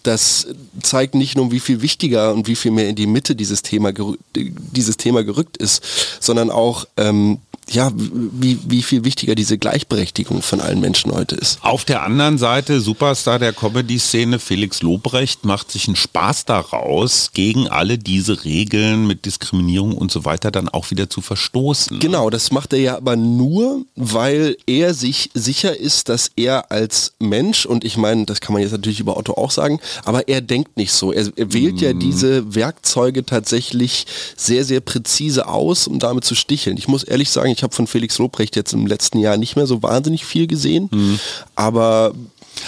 das 0.03 0.47
zeigt 0.83 1.15
nicht 1.15 1.37
nur, 1.37 1.53
wie 1.53 1.61
viel 1.61 1.83
wichtiger 1.83 2.33
und 2.33 2.47
wie 2.47 2.57
viel 2.57 2.71
mehr 2.71 2.89
in 2.89 2.97
die 2.97 3.07
Mitte 3.07 3.37
dieses 3.37 3.63
Thema, 3.63 3.93
dieses 4.35 4.97
Thema 4.97 5.25
gerückt 5.25 5.57
ist, 5.57 5.83
sondern 6.21 6.51
auch, 6.51 6.87
ähm, 6.97 7.39
ja, 7.73 7.93
wie, 7.95 8.59
wie 8.67 8.83
viel 8.83 9.05
wichtiger 9.05 9.35
diese 9.35 9.59
Gleichberechtigung 9.59 10.43
von 10.43 10.61
allen 10.61 10.81
Menschen 10.81 11.13
heute 11.13 11.37
ist. 11.37 11.59
Auf 11.63 11.85
der 11.85 12.03
anderen 12.03 12.39
Seite, 12.39 12.81
Superstar 12.81 13.39
der 13.39 13.53
Comedy-Szene 13.53 14.39
Felix 14.39 14.83
Lobrecht 14.83 15.45
macht 15.45 15.71
sich 15.71 15.87
einen 15.87 15.97
Spaß 15.97 16.45
daraus, 16.45 17.31
gegen 17.33 17.69
alle 17.69 17.99
diese 17.99 18.45
Regeln 18.45 19.07
mit 19.07 19.25
Diskriminierung 19.25 19.97
und 19.97 20.11
so 20.11 20.25
weiter 20.25 20.51
dann 20.51 20.69
auch 20.69 20.91
wieder 20.91 21.09
zu 21.09 21.21
verstoßen. 21.21 22.01
Genau, 22.01 22.31
das 22.31 22.51
macht 22.51 22.73
er 22.73 22.81
ja 22.81 22.97
aber 22.97 23.17
nur, 23.17 23.85
weil 23.95 24.57
er 24.67 24.95
sich 24.95 25.31
sicher 25.35 25.77
ist, 25.77 26.09
dass 26.09 26.31
er 26.37 26.73
als 26.73 27.13
Mensch, 27.19 27.67
und 27.67 27.85
ich 27.85 27.97
meine, 27.97 28.27
das 28.27 28.41
kann 28.41 28.53
man 28.53 28.63
jetzt 28.63 28.73
natürlich 28.73 29.01
über 29.01 29.17
Otto 29.17 29.35
auch 29.35 29.51
sagen, 29.51 29.81
aber 30.05 30.29
er 30.29 30.41
denkt 30.41 30.77
nicht 30.77 30.93
so. 30.93 31.13
Er, 31.13 31.31
er 31.37 31.53
wählt 31.53 31.77
mm. 31.77 31.85
ja 31.85 31.95
mhm. 31.95 32.01
diese 32.01 32.55
Werkzeuge 32.55 33.25
tatsächlich 33.25 34.07
sehr, 34.37 34.65
sehr 34.65 34.81
präzise 34.81 35.47
aus, 35.47 35.87
um 35.87 35.99
damit 35.99 36.25
zu 36.25 36.35
sticheln. 36.35 36.77
Ich 36.77 36.89
muss 36.89 37.05
ehrlich 37.05 37.31
sagen, 37.31 37.51
ich 37.51 37.60
habe 37.63 37.75
von 37.75 37.87
Felix 37.87 38.19
Lobrecht 38.19 38.57
jetzt 38.57 38.73
im 38.73 38.87
letzten 38.87 39.19
Jahr 39.19 39.37
nicht 39.37 39.57
mehr 39.57 39.67
so 39.67 39.83
wahnsinnig 39.83 40.25
viel 40.25 40.47
gesehen, 40.47 40.89
mm. 40.91 41.15
aber 41.55 42.13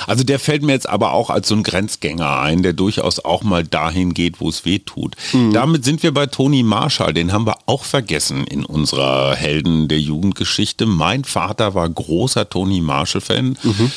also 0.06 0.24
der 0.24 0.38
fällt 0.38 0.62
mir 0.62 0.72
jetzt 0.72 0.88
aber 0.88 1.12
auch 1.12 1.30
als 1.30 1.48
so 1.48 1.54
ein 1.54 1.62
Grenzgänger 1.62 2.40
ein, 2.40 2.62
der 2.62 2.72
durchaus 2.72 3.20
auch 3.24 3.42
mal 3.42 3.64
dahin 3.64 4.14
geht, 4.14 4.40
wo 4.40 4.48
es 4.48 4.64
weh 4.64 4.78
tut. 4.78 5.16
Mhm. 5.32 5.52
Damit 5.52 5.84
sind 5.84 6.02
wir 6.02 6.12
bei 6.12 6.26
Toni 6.26 6.62
Marshall, 6.62 7.12
den 7.12 7.32
haben 7.32 7.46
wir 7.46 7.56
auch 7.66 7.84
vergessen 7.84 8.46
in 8.46 8.64
unserer 8.64 9.34
Helden 9.34 9.88
der 9.88 10.00
Jugendgeschichte. 10.00 10.86
Mein 10.86 11.24
Vater 11.24 11.74
war 11.74 11.88
großer 11.88 12.48
Toni 12.48 12.80
Marshall-Fan. 12.80 13.58
Mhm. 13.62 13.92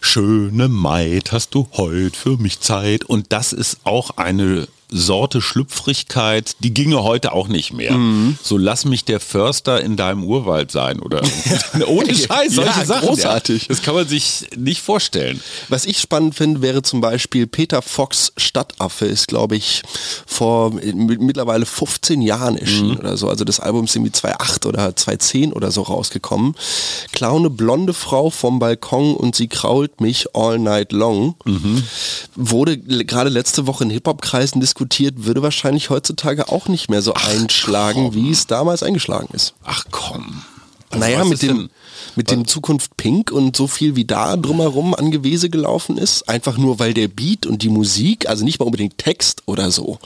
Schöne 0.00 0.68
Maid, 0.68 1.32
hast 1.32 1.54
du 1.54 1.68
heute 1.72 2.16
für 2.16 2.36
mich 2.36 2.60
Zeit? 2.60 3.04
Und 3.04 3.32
das 3.32 3.52
ist 3.52 3.78
auch 3.84 4.10
eine 4.16 4.68
Sorte 4.90 5.42
Schlüpfrigkeit, 5.42 6.56
die 6.60 6.72
ginge 6.72 7.02
heute 7.02 7.32
auch 7.32 7.48
nicht 7.48 7.74
mehr. 7.74 7.92
Mhm. 7.92 8.38
So 8.42 8.56
lass 8.56 8.86
mich 8.86 9.04
der 9.04 9.20
Förster 9.20 9.82
in 9.82 9.96
deinem 9.96 10.24
Urwald 10.24 10.70
sein 10.70 11.00
oder 11.00 11.20
ohne 11.86 12.14
Scheiß, 12.14 12.54
solche 12.54 12.80
ja, 12.80 12.84
Sachen. 12.86 13.08
Großartig. 13.08 13.62
Ja. 13.62 13.68
Das 13.68 13.82
kann 13.82 13.94
man 13.94 14.08
sich 14.08 14.46
nicht 14.56 14.80
vorstellen. 14.80 15.42
Was 15.68 15.84
ich 15.84 15.98
spannend 15.98 16.34
finde, 16.34 16.62
wäre 16.62 16.80
zum 16.82 17.02
Beispiel 17.02 17.46
Peter 17.46 17.82
Fox 17.82 18.32
Stadtaffe 18.38 19.04
ist, 19.04 19.28
glaube 19.28 19.56
ich, 19.56 19.82
vor 20.26 20.70
mittlerweile 20.72 21.66
15 21.66 22.22
Jahren 22.22 22.56
erschienen 22.56 22.92
mhm. 22.92 22.98
oder 22.98 23.16
so. 23.18 23.28
Also 23.28 23.44
das 23.44 23.60
Album 23.60 23.84
ist 23.84 23.94
irgendwie 23.94 24.12
2008 24.12 24.64
oder 24.64 24.96
2010 24.96 25.52
oder 25.52 25.70
so 25.70 25.82
rausgekommen. 25.82 26.54
Klaune 27.12 27.50
blonde 27.50 27.92
Frau 27.92 28.30
vom 28.30 28.58
Balkon 28.58 29.14
und 29.14 29.36
sie 29.36 29.48
krault 29.48 30.00
mich 30.00 30.34
all 30.34 30.58
night 30.58 30.92
long. 30.92 31.34
Mhm. 31.44 31.82
Wurde 32.34 32.78
gerade 32.78 33.28
letzte 33.28 33.66
Woche 33.66 33.84
in 33.84 33.90
Hip-Hop-Kreisen 33.90 34.60
diskutiert 34.60 34.77
diskutiert, 34.78 35.24
würde 35.24 35.42
wahrscheinlich 35.42 35.90
heutzutage 35.90 36.48
auch 36.48 36.68
nicht 36.68 36.88
mehr 36.88 37.02
so 37.02 37.14
Ach, 37.14 37.28
einschlagen, 37.28 38.04
komm. 38.04 38.14
wie 38.14 38.30
es 38.30 38.46
damals 38.46 38.82
eingeschlagen 38.84 39.28
ist. 39.32 39.54
Ach 39.64 39.84
komm. 39.90 40.42
Also 40.90 41.04
naja, 41.04 41.24
mit 41.24 41.42
dem, 41.42 41.68
mit 42.14 42.30
dem 42.30 42.46
Zukunft 42.46 42.96
Pink 42.96 43.30
und 43.30 43.56
so 43.56 43.66
viel 43.66 43.96
wie 43.96 44.04
da 44.04 44.36
drumherum 44.36 44.94
an 44.94 45.10
Gewese 45.10 45.50
gelaufen 45.50 45.98
ist, 45.98 46.28
einfach 46.28 46.56
nur 46.56 46.78
weil 46.78 46.94
der 46.94 47.08
Beat 47.08 47.44
und 47.44 47.62
die 47.62 47.68
Musik, 47.68 48.28
also 48.28 48.44
nicht 48.44 48.58
mal 48.58 48.66
unbedingt 48.66 48.96
Text 48.96 49.42
oder 49.46 49.70
so. 49.70 49.98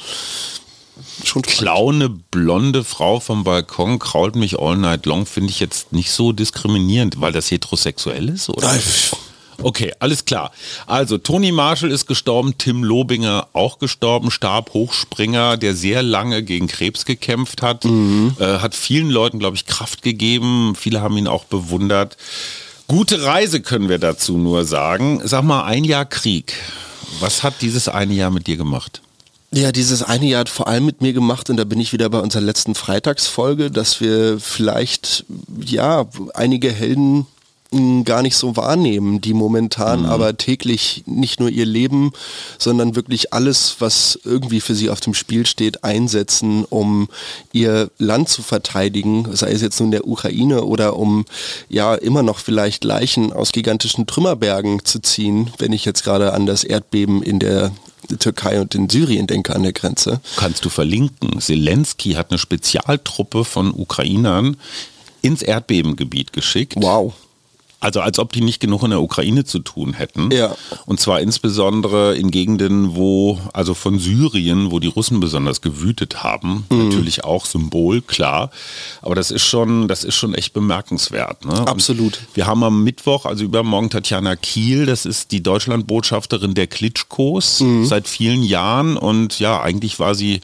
Schon 1.22 1.42
Klaune, 1.42 2.08
blonde 2.08 2.82
Frau 2.82 3.20
vom 3.20 3.44
Balkon 3.44 3.98
krault 3.98 4.34
mich 4.34 4.58
all 4.58 4.76
night 4.76 5.06
long, 5.06 5.26
finde 5.26 5.50
ich 5.50 5.60
jetzt 5.60 5.92
nicht 5.92 6.10
so 6.10 6.32
diskriminierend, 6.32 7.20
weil 7.20 7.32
das 7.32 7.50
heterosexuell 7.50 8.28
ist, 8.30 8.48
oder? 8.48 8.74
Okay, 9.60 9.92
alles 9.98 10.24
klar. 10.24 10.52
Also 10.86 11.18
Toni 11.18 11.52
Marshall 11.52 11.90
ist 11.90 12.06
gestorben, 12.06 12.54
Tim 12.58 12.84
Lobinger 12.84 13.48
auch 13.52 13.78
gestorben, 13.78 14.30
Stabhochspringer, 14.30 15.56
der 15.56 15.74
sehr 15.74 16.02
lange 16.02 16.42
gegen 16.42 16.68
Krebs 16.68 17.04
gekämpft 17.04 17.62
hat, 17.62 17.84
mhm. 17.84 18.36
äh, 18.38 18.58
hat 18.58 18.74
vielen 18.74 19.10
Leuten, 19.10 19.38
glaube 19.38 19.56
ich, 19.56 19.66
Kraft 19.66 20.02
gegeben. 20.02 20.74
Viele 20.76 21.00
haben 21.00 21.16
ihn 21.16 21.28
auch 21.28 21.44
bewundert. 21.44 22.16
Gute 22.88 23.22
Reise 23.24 23.60
können 23.60 23.88
wir 23.88 23.98
dazu 23.98 24.36
nur 24.36 24.64
sagen. 24.64 25.20
Sag 25.24 25.44
mal, 25.44 25.64
ein 25.64 25.84
Jahr 25.84 26.04
Krieg. 26.04 26.54
Was 27.20 27.42
hat 27.42 27.54
dieses 27.60 27.88
eine 27.88 28.14
Jahr 28.14 28.30
mit 28.30 28.46
dir 28.46 28.56
gemacht? 28.56 29.00
Ja, 29.54 29.70
dieses 29.70 30.02
eine 30.02 30.26
Jahr 30.26 30.40
hat 30.40 30.48
vor 30.48 30.66
allem 30.66 30.86
mit 30.86 31.02
mir 31.02 31.12
gemacht, 31.12 31.50
und 31.50 31.58
da 31.58 31.64
bin 31.64 31.78
ich 31.78 31.92
wieder 31.92 32.08
bei 32.08 32.20
unserer 32.20 32.40
letzten 32.40 32.74
Freitagsfolge, 32.74 33.70
dass 33.70 34.00
wir 34.00 34.40
vielleicht, 34.40 35.26
ja, 35.60 36.06
einige 36.32 36.72
Helden 36.72 37.26
gar 38.04 38.22
nicht 38.22 38.36
so 38.36 38.56
wahrnehmen, 38.56 39.20
die 39.20 39.32
momentan 39.32 40.00
mhm. 40.00 40.06
aber 40.06 40.36
täglich 40.36 41.04
nicht 41.06 41.40
nur 41.40 41.48
ihr 41.48 41.64
Leben, 41.64 42.12
sondern 42.58 42.94
wirklich 42.94 43.32
alles, 43.32 43.76
was 43.78 44.18
irgendwie 44.24 44.60
für 44.60 44.74
sie 44.74 44.90
auf 44.90 45.00
dem 45.00 45.14
Spiel 45.14 45.46
steht, 45.46 45.82
einsetzen, 45.82 46.64
um 46.64 47.08
ihr 47.52 47.90
Land 47.98 48.28
zu 48.28 48.42
verteidigen, 48.42 49.26
sei 49.34 49.52
es 49.52 49.62
jetzt 49.62 49.80
nun 49.80 49.90
der 49.90 50.06
Ukraine 50.06 50.64
oder 50.64 50.96
um 50.96 51.24
ja 51.68 51.94
immer 51.94 52.22
noch 52.22 52.38
vielleicht 52.38 52.84
Leichen 52.84 53.32
aus 53.32 53.52
gigantischen 53.52 54.06
Trümmerbergen 54.06 54.84
zu 54.84 55.00
ziehen, 55.00 55.50
wenn 55.58 55.72
ich 55.72 55.84
jetzt 55.84 56.04
gerade 56.04 56.34
an 56.34 56.46
das 56.46 56.64
Erdbeben 56.64 57.22
in 57.22 57.38
der 57.38 57.72
Türkei 58.18 58.60
und 58.60 58.74
in 58.74 58.90
Syrien 58.90 59.26
denke 59.26 59.54
an 59.54 59.62
der 59.62 59.72
Grenze. 59.72 60.20
Kannst 60.36 60.64
du 60.64 60.68
verlinken. 60.68 61.40
Zelensky 61.40 62.12
hat 62.12 62.30
eine 62.30 62.38
Spezialtruppe 62.38 63.44
von 63.44 63.72
Ukrainern 63.72 64.56
ins 65.22 65.40
Erdbebengebiet 65.40 66.32
geschickt. 66.32 66.74
Wow. 66.76 67.14
Also 67.82 68.00
als 68.00 68.20
ob 68.20 68.30
die 68.30 68.42
nicht 68.42 68.60
genug 68.60 68.84
in 68.84 68.90
der 68.90 69.02
Ukraine 69.02 69.42
zu 69.44 69.58
tun 69.58 69.92
hätten. 69.92 70.30
Ja. 70.30 70.54
Und 70.86 71.00
zwar 71.00 71.20
insbesondere 71.20 72.14
in 72.14 72.30
Gegenden, 72.30 72.94
wo, 72.94 73.40
also 73.52 73.74
von 73.74 73.98
Syrien, 73.98 74.70
wo 74.70 74.78
die 74.78 74.86
Russen 74.86 75.18
besonders 75.18 75.62
gewütet 75.62 76.22
haben. 76.22 76.64
Mhm. 76.70 76.84
Natürlich 76.84 77.24
auch 77.24 77.44
Symbol, 77.44 78.00
klar. 78.00 78.52
Aber 79.00 79.16
das 79.16 79.32
ist 79.32 79.44
schon, 79.44 79.88
das 79.88 80.04
ist 80.04 80.14
schon 80.14 80.32
echt 80.32 80.52
bemerkenswert. 80.52 81.44
Ne? 81.44 81.66
Absolut. 81.66 82.20
wir 82.34 82.46
haben 82.46 82.62
am 82.62 82.84
Mittwoch, 82.84 83.26
also 83.26 83.42
übermorgen 83.42 83.90
Tatjana 83.90 84.36
Kiel, 84.36 84.86
das 84.86 85.04
ist 85.04 85.32
die 85.32 85.42
Deutschlandbotschafterin 85.42 86.54
der 86.54 86.68
Klitschkos 86.68 87.58
mhm. 87.60 87.84
seit 87.84 88.06
vielen 88.06 88.44
Jahren. 88.44 88.96
Und 88.96 89.40
ja, 89.40 89.60
eigentlich 89.60 89.98
war 89.98 90.14
sie 90.14 90.40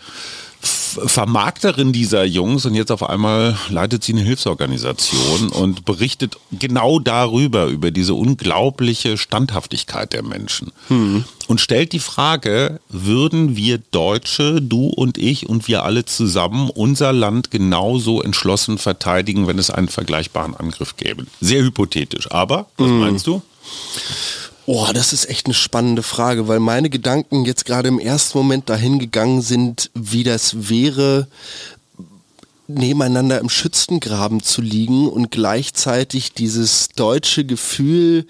Vermarkterin 0.60 1.92
dieser 1.92 2.24
Jungs 2.24 2.66
und 2.66 2.74
jetzt 2.74 2.90
auf 2.90 3.08
einmal 3.08 3.56
leitet 3.68 4.02
sie 4.02 4.12
eine 4.12 4.22
Hilfsorganisation 4.22 5.50
und 5.50 5.84
berichtet 5.84 6.36
genau 6.50 6.98
darüber, 6.98 7.66
über 7.66 7.90
diese 7.90 8.14
unglaubliche 8.14 9.16
Standhaftigkeit 9.18 10.12
der 10.12 10.22
Menschen. 10.22 10.72
Hm. 10.88 11.24
Und 11.46 11.60
stellt 11.60 11.92
die 11.92 12.00
Frage, 12.00 12.80
würden 12.88 13.56
wir 13.56 13.78
Deutsche, 13.78 14.60
du 14.60 14.88
und 14.88 15.16
ich 15.18 15.48
und 15.48 15.68
wir 15.68 15.84
alle 15.84 16.04
zusammen 16.04 16.70
unser 16.70 17.12
Land 17.12 17.50
genauso 17.50 18.22
entschlossen 18.22 18.78
verteidigen, 18.78 19.46
wenn 19.46 19.58
es 19.58 19.70
einen 19.70 19.88
vergleichbaren 19.88 20.54
Angriff 20.56 20.96
gäbe? 20.96 21.26
Sehr 21.40 21.62
hypothetisch, 21.62 22.30
aber 22.30 22.66
was 22.76 22.88
hm. 22.88 23.00
meinst 23.00 23.26
du? 23.26 23.42
Oh, 24.70 24.86
das 24.92 25.14
ist 25.14 25.30
echt 25.30 25.46
eine 25.46 25.54
spannende 25.54 26.02
Frage, 26.02 26.46
weil 26.46 26.60
meine 26.60 26.90
Gedanken 26.90 27.46
jetzt 27.46 27.64
gerade 27.64 27.88
im 27.88 27.98
ersten 27.98 28.36
Moment 28.36 28.68
dahin 28.68 28.98
gegangen 28.98 29.40
sind, 29.40 29.90
wie 29.94 30.24
das 30.24 30.68
wäre, 30.68 31.26
nebeneinander 32.66 33.38
im 33.40 33.48
Schützengraben 33.48 34.42
zu 34.42 34.60
liegen 34.60 35.08
und 35.08 35.30
gleichzeitig 35.30 36.34
dieses 36.34 36.90
deutsche 36.90 37.46
Gefühl 37.46 38.26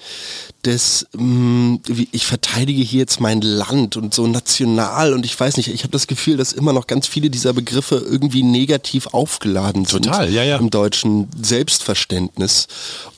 des, 0.65 1.07
mh, 1.12 1.79
hm, 1.87 2.07
ich 2.11 2.27
verteidige 2.27 2.83
hier 2.83 3.00
jetzt 3.00 3.21
mein 3.21 3.41
Land 3.41 3.97
und 3.97 4.12
so 4.12 4.27
national 4.27 5.12
und 5.12 5.25
ich 5.25 5.38
weiß 5.38 5.57
nicht, 5.57 5.69
ich 5.69 5.83
habe 5.83 5.93
das 5.93 6.09
Gefühl, 6.09 6.37
dass 6.37 6.53
immer 6.53 6.73
noch 6.73 6.88
ganz 6.88 7.07
viele 7.07 7.31
dieser 7.31 7.53
Begriffe 7.53 7.97
irgendwie 7.97 8.43
negativ 8.43 9.07
aufgeladen 9.09 9.85
sind 9.85 10.07
Total, 10.07 10.33
ja, 10.33 10.43
ja. 10.43 10.57
im 10.57 10.71
deutschen 10.71 11.29
Selbstverständnis 11.41 12.67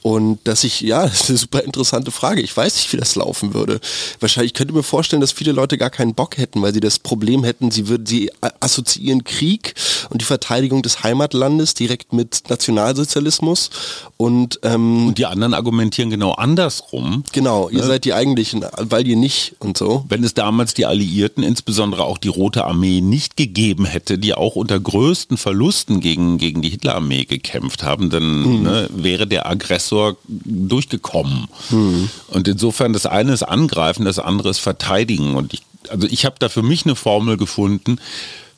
und 0.02 0.38
dass 0.44 0.64
ich, 0.64 0.80
ja, 0.82 1.02
das 1.06 1.22
ist 1.22 1.30
eine 1.30 1.38
super 1.38 1.64
interessante 1.64 2.10
Frage. 2.10 2.42
Ich 2.42 2.56
weiß 2.56 2.74
nicht, 2.76 2.92
wie 2.92 2.96
das 2.96 3.14
laufen 3.16 3.54
würde. 3.54 3.80
Wahrscheinlich 4.20 4.54
könnte 4.54 4.74
mir 4.74 4.82
vorstellen, 4.82 5.20
dass 5.20 5.32
viele 5.32 5.52
Leute 5.52 5.78
gar 5.78 5.90
keinen 5.90 6.14
Bock 6.14 6.36
hätten, 6.36 6.62
weil 6.62 6.74
sie 6.74 6.80
das 6.80 6.98
Problem 6.98 7.44
hätten, 7.44 7.70
sie 7.70 7.88
würden, 7.88 8.06
sie 8.06 8.30
assoziieren 8.60 9.24
Krieg 9.24 9.74
und 10.10 10.20
die 10.20 10.26
Verteidigung 10.26 10.82
des 10.82 11.02
Heimatlandes 11.02 11.74
direkt 11.74 12.12
mit 12.12 12.48
Nationalsozialismus 12.48 13.70
und, 14.16 14.60
ähm, 14.62 15.08
und 15.08 15.18
die 15.18 15.26
anderen 15.26 15.54
argumentieren 15.54 16.10
genau 16.10 16.32
andersrum. 16.32 17.24
Genau, 17.32 17.68
ihr 17.68 17.80
ne? 17.80 17.86
seid 17.86 18.04
die 18.04 18.14
eigentlichen, 18.14 18.64
weil 18.78 19.06
ihr 19.06 19.16
nicht 19.16 19.54
und 19.58 19.76
so. 19.76 20.04
Wenn 20.08 20.24
es 20.24 20.34
damals 20.34 20.74
die 20.74 20.86
Alliierten, 20.86 21.42
insbesondere 21.42 22.04
auch 22.04 22.18
die 22.18 22.28
Rote 22.28 22.64
Armee, 22.64 23.00
nicht 23.00 23.36
gegeben 23.36 23.84
hätte, 23.84 24.18
die 24.18 24.34
auch 24.34 24.56
unter 24.56 24.78
größten 24.78 25.36
Verlusten 25.36 26.00
gegen, 26.00 26.38
gegen 26.38 26.62
die 26.62 26.70
Hitlerarmee 26.70 27.24
gekämpft 27.24 27.82
haben, 27.82 28.10
dann 28.10 28.42
mhm. 28.42 28.62
ne, 28.62 28.88
wäre 28.92 29.26
der 29.26 29.48
Aggressor 29.48 30.16
durchgekommen. 30.26 31.46
Mhm. 31.70 32.10
Und 32.28 32.48
insofern 32.48 32.92
das 32.92 33.06
eine 33.06 33.32
ist 33.32 33.42
angreifen, 33.42 34.04
das 34.04 34.18
andere 34.18 34.50
ist 34.50 34.58
verteidigen. 34.58 35.34
Und 35.34 35.54
ich, 35.54 35.62
also 35.88 36.06
ich 36.08 36.24
habe 36.24 36.36
da 36.38 36.48
für 36.48 36.62
mich 36.62 36.84
eine 36.84 36.96
Formel 36.96 37.36
gefunden, 37.36 37.98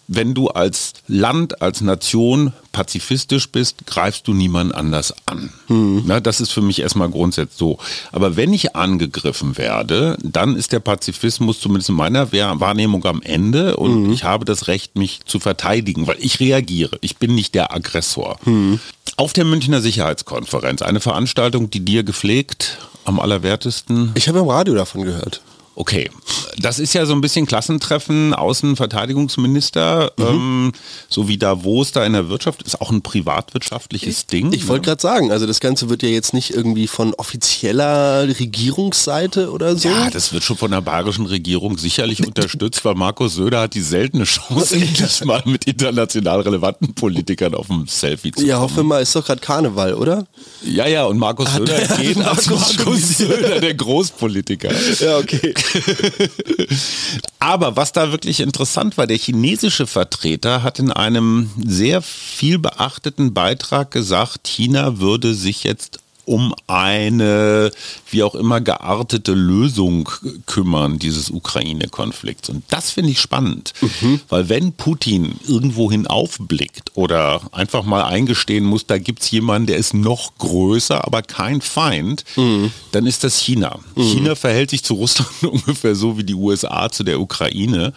wenn 0.08 0.34
du 0.34 0.48
als 0.48 0.92
Land, 1.08 1.62
als 1.62 1.80
Nation 1.80 2.52
pazifistisch 2.72 3.48
bist, 3.50 3.86
greifst 3.86 4.26
du 4.26 4.34
niemand 4.34 4.74
anders 4.74 5.14
an. 5.26 5.52
Hm. 5.66 6.04
Na, 6.06 6.20
das 6.20 6.40
ist 6.40 6.52
für 6.52 6.62
mich 6.62 6.80
erstmal 6.80 7.10
grundsätzlich 7.10 7.58
so. 7.58 7.78
Aber 8.12 8.36
wenn 8.36 8.52
ich 8.52 8.74
angegriffen 8.74 9.58
werde, 9.58 10.16
dann 10.22 10.56
ist 10.56 10.72
der 10.72 10.80
Pazifismus 10.80 11.60
zumindest 11.60 11.90
in 11.90 11.96
meiner 11.96 12.32
Wahrnehmung 12.32 13.04
am 13.04 13.22
Ende 13.22 13.76
und 13.76 14.06
hm. 14.06 14.12
ich 14.12 14.24
habe 14.24 14.44
das 14.44 14.68
Recht, 14.68 14.96
mich 14.96 15.20
zu 15.24 15.38
verteidigen, 15.38 16.06
weil 16.06 16.16
ich 16.18 16.40
reagiere. 16.40 16.98
Ich 17.00 17.18
bin 17.18 17.34
nicht 17.34 17.54
der 17.54 17.74
Aggressor. 17.74 18.38
Hm. 18.44 18.80
Auf 19.16 19.32
der 19.32 19.44
Münchner 19.44 19.80
Sicherheitskonferenz, 19.80 20.82
eine 20.82 21.00
Veranstaltung, 21.00 21.70
die 21.70 21.80
dir 21.80 22.02
gepflegt 22.02 22.78
am 23.04 23.20
allerwertesten. 23.20 24.12
Ich 24.14 24.28
habe 24.28 24.38
im 24.40 24.48
Radio 24.48 24.74
davon 24.74 25.02
gehört. 25.02 25.42
Okay, 25.74 26.10
das 26.58 26.78
ist 26.78 26.92
ja 26.92 27.06
so 27.06 27.14
ein 27.14 27.20
bisschen 27.20 27.46
Klassentreffen, 27.46 28.34
Außenverteidigungsminister, 28.34 30.12
mhm. 30.18 30.24
ähm, 30.24 30.72
so 31.08 31.28
wie 31.28 31.38
Davos 31.38 31.92
da 31.92 32.04
in 32.04 32.12
der 32.12 32.28
Wirtschaft, 32.28 32.62
ist 32.62 32.80
auch 32.80 32.90
ein 32.90 33.02
privatwirtschaftliches 33.02 34.20
ich, 34.20 34.26
Ding. 34.26 34.52
Ich 34.52 34.68
wollte 34.68 34.82
ne? 34.82 34.86
gerade 34.88 35.00
sagen, 35.00 35.32
also 35.32 35.46
das 35.46 35.60
Ganze 35.60 35.88
wird 35.88 36.02
ja 36.02 36.10
jetzt 36.10 36.34
nicht 36.34 36.50
irgendwie 36.50 36.86
von 36.86 37.14
offizieller 37.14 38.28
Regierungsseite 38.28 39.50
oder 39.50 39.76
so. 39.76 39.88
Ja, 39.88 40.10
das 40.10 40.32
wird 40.32 40.44
schon 40.44 40.56
von 40.58 40.70
der 40.70 40.82
bayerischen 40.82 41.26
Regierung 41.26 41.78
sicherlich 41.78 42.26
unterstützt, 42.26 42.84
weil 42.84 42.94
Markus 42.94 43.34
Söder 43.34 43.62
hat 43.62 43.74
die 43.74 43.80
seltene 43.80 44.24
Chance, 44.24 44.74
endlich 44.80 45.24
mal 45.24 45.42
mit 45.46 45.64
international 45.64 46.40
relevanten 46.42 46.94
Politikern 46.94 47.54
auf 47.54 47.68
dem 47.68 47.86
Selfie 47.86 48.30
zu 48.30 48.36
kommen. 48.36 48.48
Ja, 48.48 48.60
hoffen 48.60 48.76
wir 48.76 48.84
mal, 48.84 49.02
ist 49.02 49.16
doch 49.16 49.24
gerade 49.24 49.40
Karneval, 49.40 49.94
oder? 49.94 50.26
Ja, 50.62 50.86
ja, 50.86 51.04
und 51.04 51.18
Markus 51.18 51.48
hat 51.48 51.66
Söder 51.66 51.96
geht 52.00 52.18
als 52.18 52.48
Markus 52.50 53.18
Söder, 53.18 53.60
der 53.60 53.74
Großpolitiker. 53.74 54.70
Ja, 55.00 55.18
okay. 55.18 55.54
Aber 57.38 57.76
was 57.76 57.92
da 57.92 58.12
wirklich 58.12 58.40
interessant 58.40 58.96
war, 58.96 59.06
der 59.06 59.16
chinesische 59.18 59.86
Vertreter 59.86 60.62
hat 60.62 60.78
in 60.78 60.92
einem 60.92 61.50
sehr 61.64 62.02
viel 62.02 62.58
beachteten 62.58 63.34
Beitrag 63.34 63.90
gesagt, 63.90 64.46
China 64.46 64.98
würde 64.98 65.34
sich 65.34 65.64
jetzt 65.64 66.01
um 66.24 66.54
eine 66.66 67.70
wie 68.10 68.22
auch 68.22 68.34
immer 68.34 68.60
geartete 68.60 69.32
Lösung 69.32 70.08
kümmern 70.46 70.98
dieses 70.98 71.30
Ukraine-Konflikts. 71.30 72.48
Und 72.48 72.64
das 72.68 72.90
finde 72.90 73.10
ich 73.10 73.20
spannend, 73.20 73.72
mhm. 73.80 74.20
weil 74.28 74.48
wenn 74.48 74.72
Putin 74.72 75.38
irgendwohin 75.46 76.06
aufblickt 76.06 76.92
oder 76.94 77.40
einfach 77.52 77.84
mal 77.84 78.04
eingestehen 78.04 78.64
muss, 78.64 78.86
da 78.86 78.98
gibt 78.98 79.22
es 79.22 79.30
jemanden, 79.30 79.66
der 79.66 79.76
ist 79.76 79.94
noch 79.94 80.36
größer, 80.38 81.04
aber 81.04 81.22
kein 81.22 81.60
Feind, 81.60 82.24
mhm. 82.36 82.70
dann 82.92 83.06
ist 83.06 83.24
das 83.24 83.38
China. 83.38 83.78
Mhm. 83.96 84.02
China 84.02 84.34
verhält 84.34 84.70
sich 84.70 84.84
zu 84.84 84.94
Russland 84.94 85.30
ungefähr 85.42 85.94
so 85.94 86.18
wie 86.18 86.24
die 86.24 86.34
USA 86.34 86.90
zu 86.90 87.02
der 87.02 87.20
Ukraine. 87.20 87.92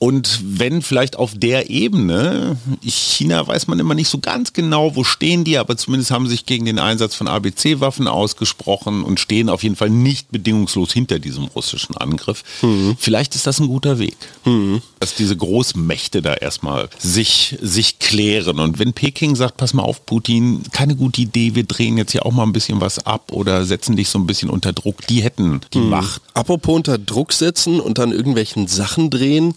Und 0.00 0.40
wenn 0.44 0.80
vielleicht 0.80 1.16
auf 1.16 1.32
der 1.34 1.70
Ebene, 1.70 2.56
China 2.84 3.44
weiß 3.44 3.66
man 3.66 3.80
immer 3.80 3.94
nicht 3.94 4.08
so 4.08 4.18
ganz 4.18 4.52
genau, 4.52 4.94
wo 4.94 5.02
stehen 5.02 5.42
die, 5.42 5.58
aber 5.58 5.76
zumindest 5.76 6.12
haben 6.12 6.26
sie 6.26 6.32
sich 6.32 6.46
gegen 6.46 6.66
den 6.66 6.78
Einsatz 6.78 7.16
von 7.16 7.26
ABC-Waffen 7.26 8.06
ausgesprochen 8.06 9.02
und 9.02 9.18
stehen 9.18 9.48
auf 9.48 9.64
jeden 9.64 9.74
Fall 9.74 9.90
nicht 9.90 10.30
bedingungslos 10.30 10.92
hinter 10.92 11.18
diesem 11.18 11.46
russischen 11.46 11.96
Angriff. 11.96 12.44
Mhm. 12.62 12.96
Vielleicht 12.96 13.34
ist 13.34 13.48
das 13.48 13.58
ein 13.58 13.66
guter 13.66 13.98
Weg, 13.98 14.16
mhm. 14.44 14.82
dass 15.00 15.16
diese 15.16 15.36
Großmächte 15.36 16.22
da 16.22 16.34
erstmal 16.34 16.88
sich, 16.98 17.56
sich 17.60 17.98
klären. 17.98 18.60
Und 18.60 18.78
wenn 18.78 18.92
Peking 18.92 19.34
sagt, 19.34 19.56
pass 19.56 19.74
mal 19.74 19.82
auf, 19.82 20.06
Putin, 20.06 20.62
keine 20.70 20.94
gute 20.94 21.22
Idee, 21.22 21.56
wir 21.56 21.64
drehen 21.64 21.98
jetzt 21.98 22.12
hier 22.12 22.24
auch 22.24 22.32
mal 22.32 22.44
ein 22.44 22.52
bisschen 22.52 22.80
was 22.80 23.04
ab 23.04 23.32
oder 23.32 23.64
setzen 23.64 23.96
dich 23.96 24.10
so 24.10 24.20
ein 24.20 24.28
bisschen 24.28 24.48
unter 24.48 24.72
Druck, 24.72 25.04
die 25.08 25.24
hätten 25.24 25.60
die 25.74 25.78
mhm. 25.78 25.88
Macht. 25.88 26.22
Apropos 26.34 26.76
unter 26.76 26.98
Druck 26.98 27.32
setzen 27.32 27.80
und 27.80 27.98
dann 27.98 28.12
irgendwelchen 28.12 28.68
Sachen 28.68 29.10
drehen, 29.10 29.54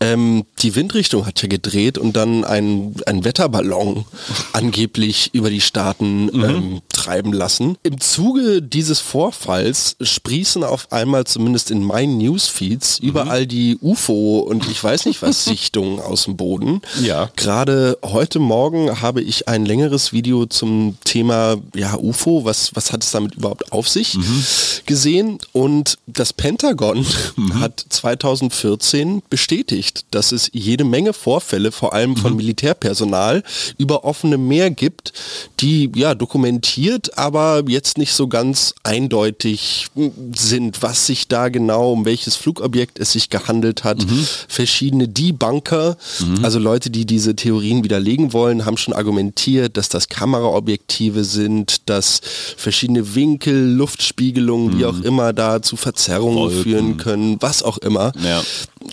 ähm, 0.00 0.44
die 0.60 0.74
Windrichtung 0.74 1.26
hat 1.26 1.42
ja 1.42 1.48
gedreht 1.48 1.98
und 1.98 2.16
dann 2.16 2.44
ein, 2.44 2.94
ein 3.06 3.24
Wetterballon 3.24 4.06
angeblich 4.52 5.30
über 5.34 5.50
die 5.50 5.60
Staaten 5.60 6.24
mhm. 6.26 6.44
ähm, 6.44 6.80
treiben 7.00 7.32
lassen. 7.32 7.78
Im 7.82 7.98
Zuge 8.00 8.60
dieses 8.60 9.00
Vorfalls 9.00 9.96
sprießen 10.00 10.62
auf 10.64 10.92
einmal 10.92 11.24
zumindest 11.24 11.70
in 11.70 11.82
meinen 11.82 12.18
Newsfeeds 12.18 13.00
mhm. 13.00 13.08
überall 13.08 13.46
die 13.46 13.78
UFO 13.80 14.40
und 14.40 14.68
ich 14.68 14.82
weiß 14.82 15.06
nicht 15.06 15.22
was 15.22 15.44
Sichtungen 15.50 15.98
aus 15.98 16.24
dem 16.24 16.36
Boden. 16.36 16.82
Ja. 17.02 17.30
Gerade 17.36 17.98
heute 18.04 18.38
Morgen 18.38 19.00
habe 19.00 19.22
ich 19.22 19.48
ein 19.48 19.64
längeres 19.64 20.12
Video 20.12 20.44
zum 20.44 20.98
Thema 21.04 21.56
ja, 21.74 21.96
UFO, 21.96 22.44
was, 22.44 22.74
was 22.74 22.92
hat 22.92 23.02
es 23.02 23.12
damit 23.12 23.36
überhaupt 23.36 23.72
auf 23.72 23.88
sich, 23.88 24.16
mhm. 24.16 24.44
gesehen 24.84 25.38
und 25.52 25.96
das 26.06 26.34
Pentagon 26.34 27.06
mhm. 27.36 27.60
hat 27.60 27.82
2014 27.88 29.22
bestätigt, 29.30 30.04
dass 30.10 30.32
es 30.32 30.50
jede 30.52 30.84
Menge 30.84 31.14
Vorfälle, 31.14 31.72
vor 31.72 31.94
allem 31.94 32.16
von 32.16 32.32
mhm. 32.32 32.38
Militärpersonal, 32.38 33.42
über 33.78 34.04
offene 34.04 34.36
Meer 34.36 34.70
gibt, 34.70 35.14
die 35.60 35.90
ja 35.94 36.14
dokumentiert, 36.14 36.89
aber 37.16 37.62
jetzt 37.66 37.98
nicht 37.98 38.12
so 38.12 38.28
ganz 38.28 38.74
eindeutig 38.82 39.88
sind, 40.34 40.82
was 40.82 41.06
sich 41.06 41.28
da 41.28 41.48
genau, 41.48 41.92
um 41.92 42.04
welches 42.04 42.36
Flugobjekt 42.36 42.98
es 42.98 43.12
sich 43.12 43.30
gehandelt 43.30 43.84
hat. 43.84 43.98
Mhm. 43.98 44.26
Verschiedene 44.48 45.08
Debunker, 45.08 45.96
mhm. 46.20 46.44
also 46.44 46.58
Leute, 46.58 46.90
die 46.90 47.06
diese 47.06 47.36
Theorien 47.36 47.84
widerlegen 47.84 48.32
wollen, 48.32 48.64
haben 48.66 48.76
schon 48.76 48.94
argumentiert, 48.94 49.76
dass 49.76 49.88
das 49.88 50.08
Kameraobjektive 50.08 51.24
sind, 51.24 51.88
dass 51.88 52.20
verschiedene 52.56 53.14
Winkel, 53.14 53.72
Luftspiegelungen, 53.72 54.74
mhm. 54.74 54.78
wie 54.78 54.84
auch 54.86 55.00
immer 55.00 55.32
da 55.32 55.62
zu 55.62 55.76
Verzerrungen 55.76 56.38
Wolken. 56.38 56.62
führen 56.62 56.96
können, 56.96 57.36
was 57.40 57.62
auch 57.62 57.78
immer. 57.78 58.12
Ja. 58.22 58.42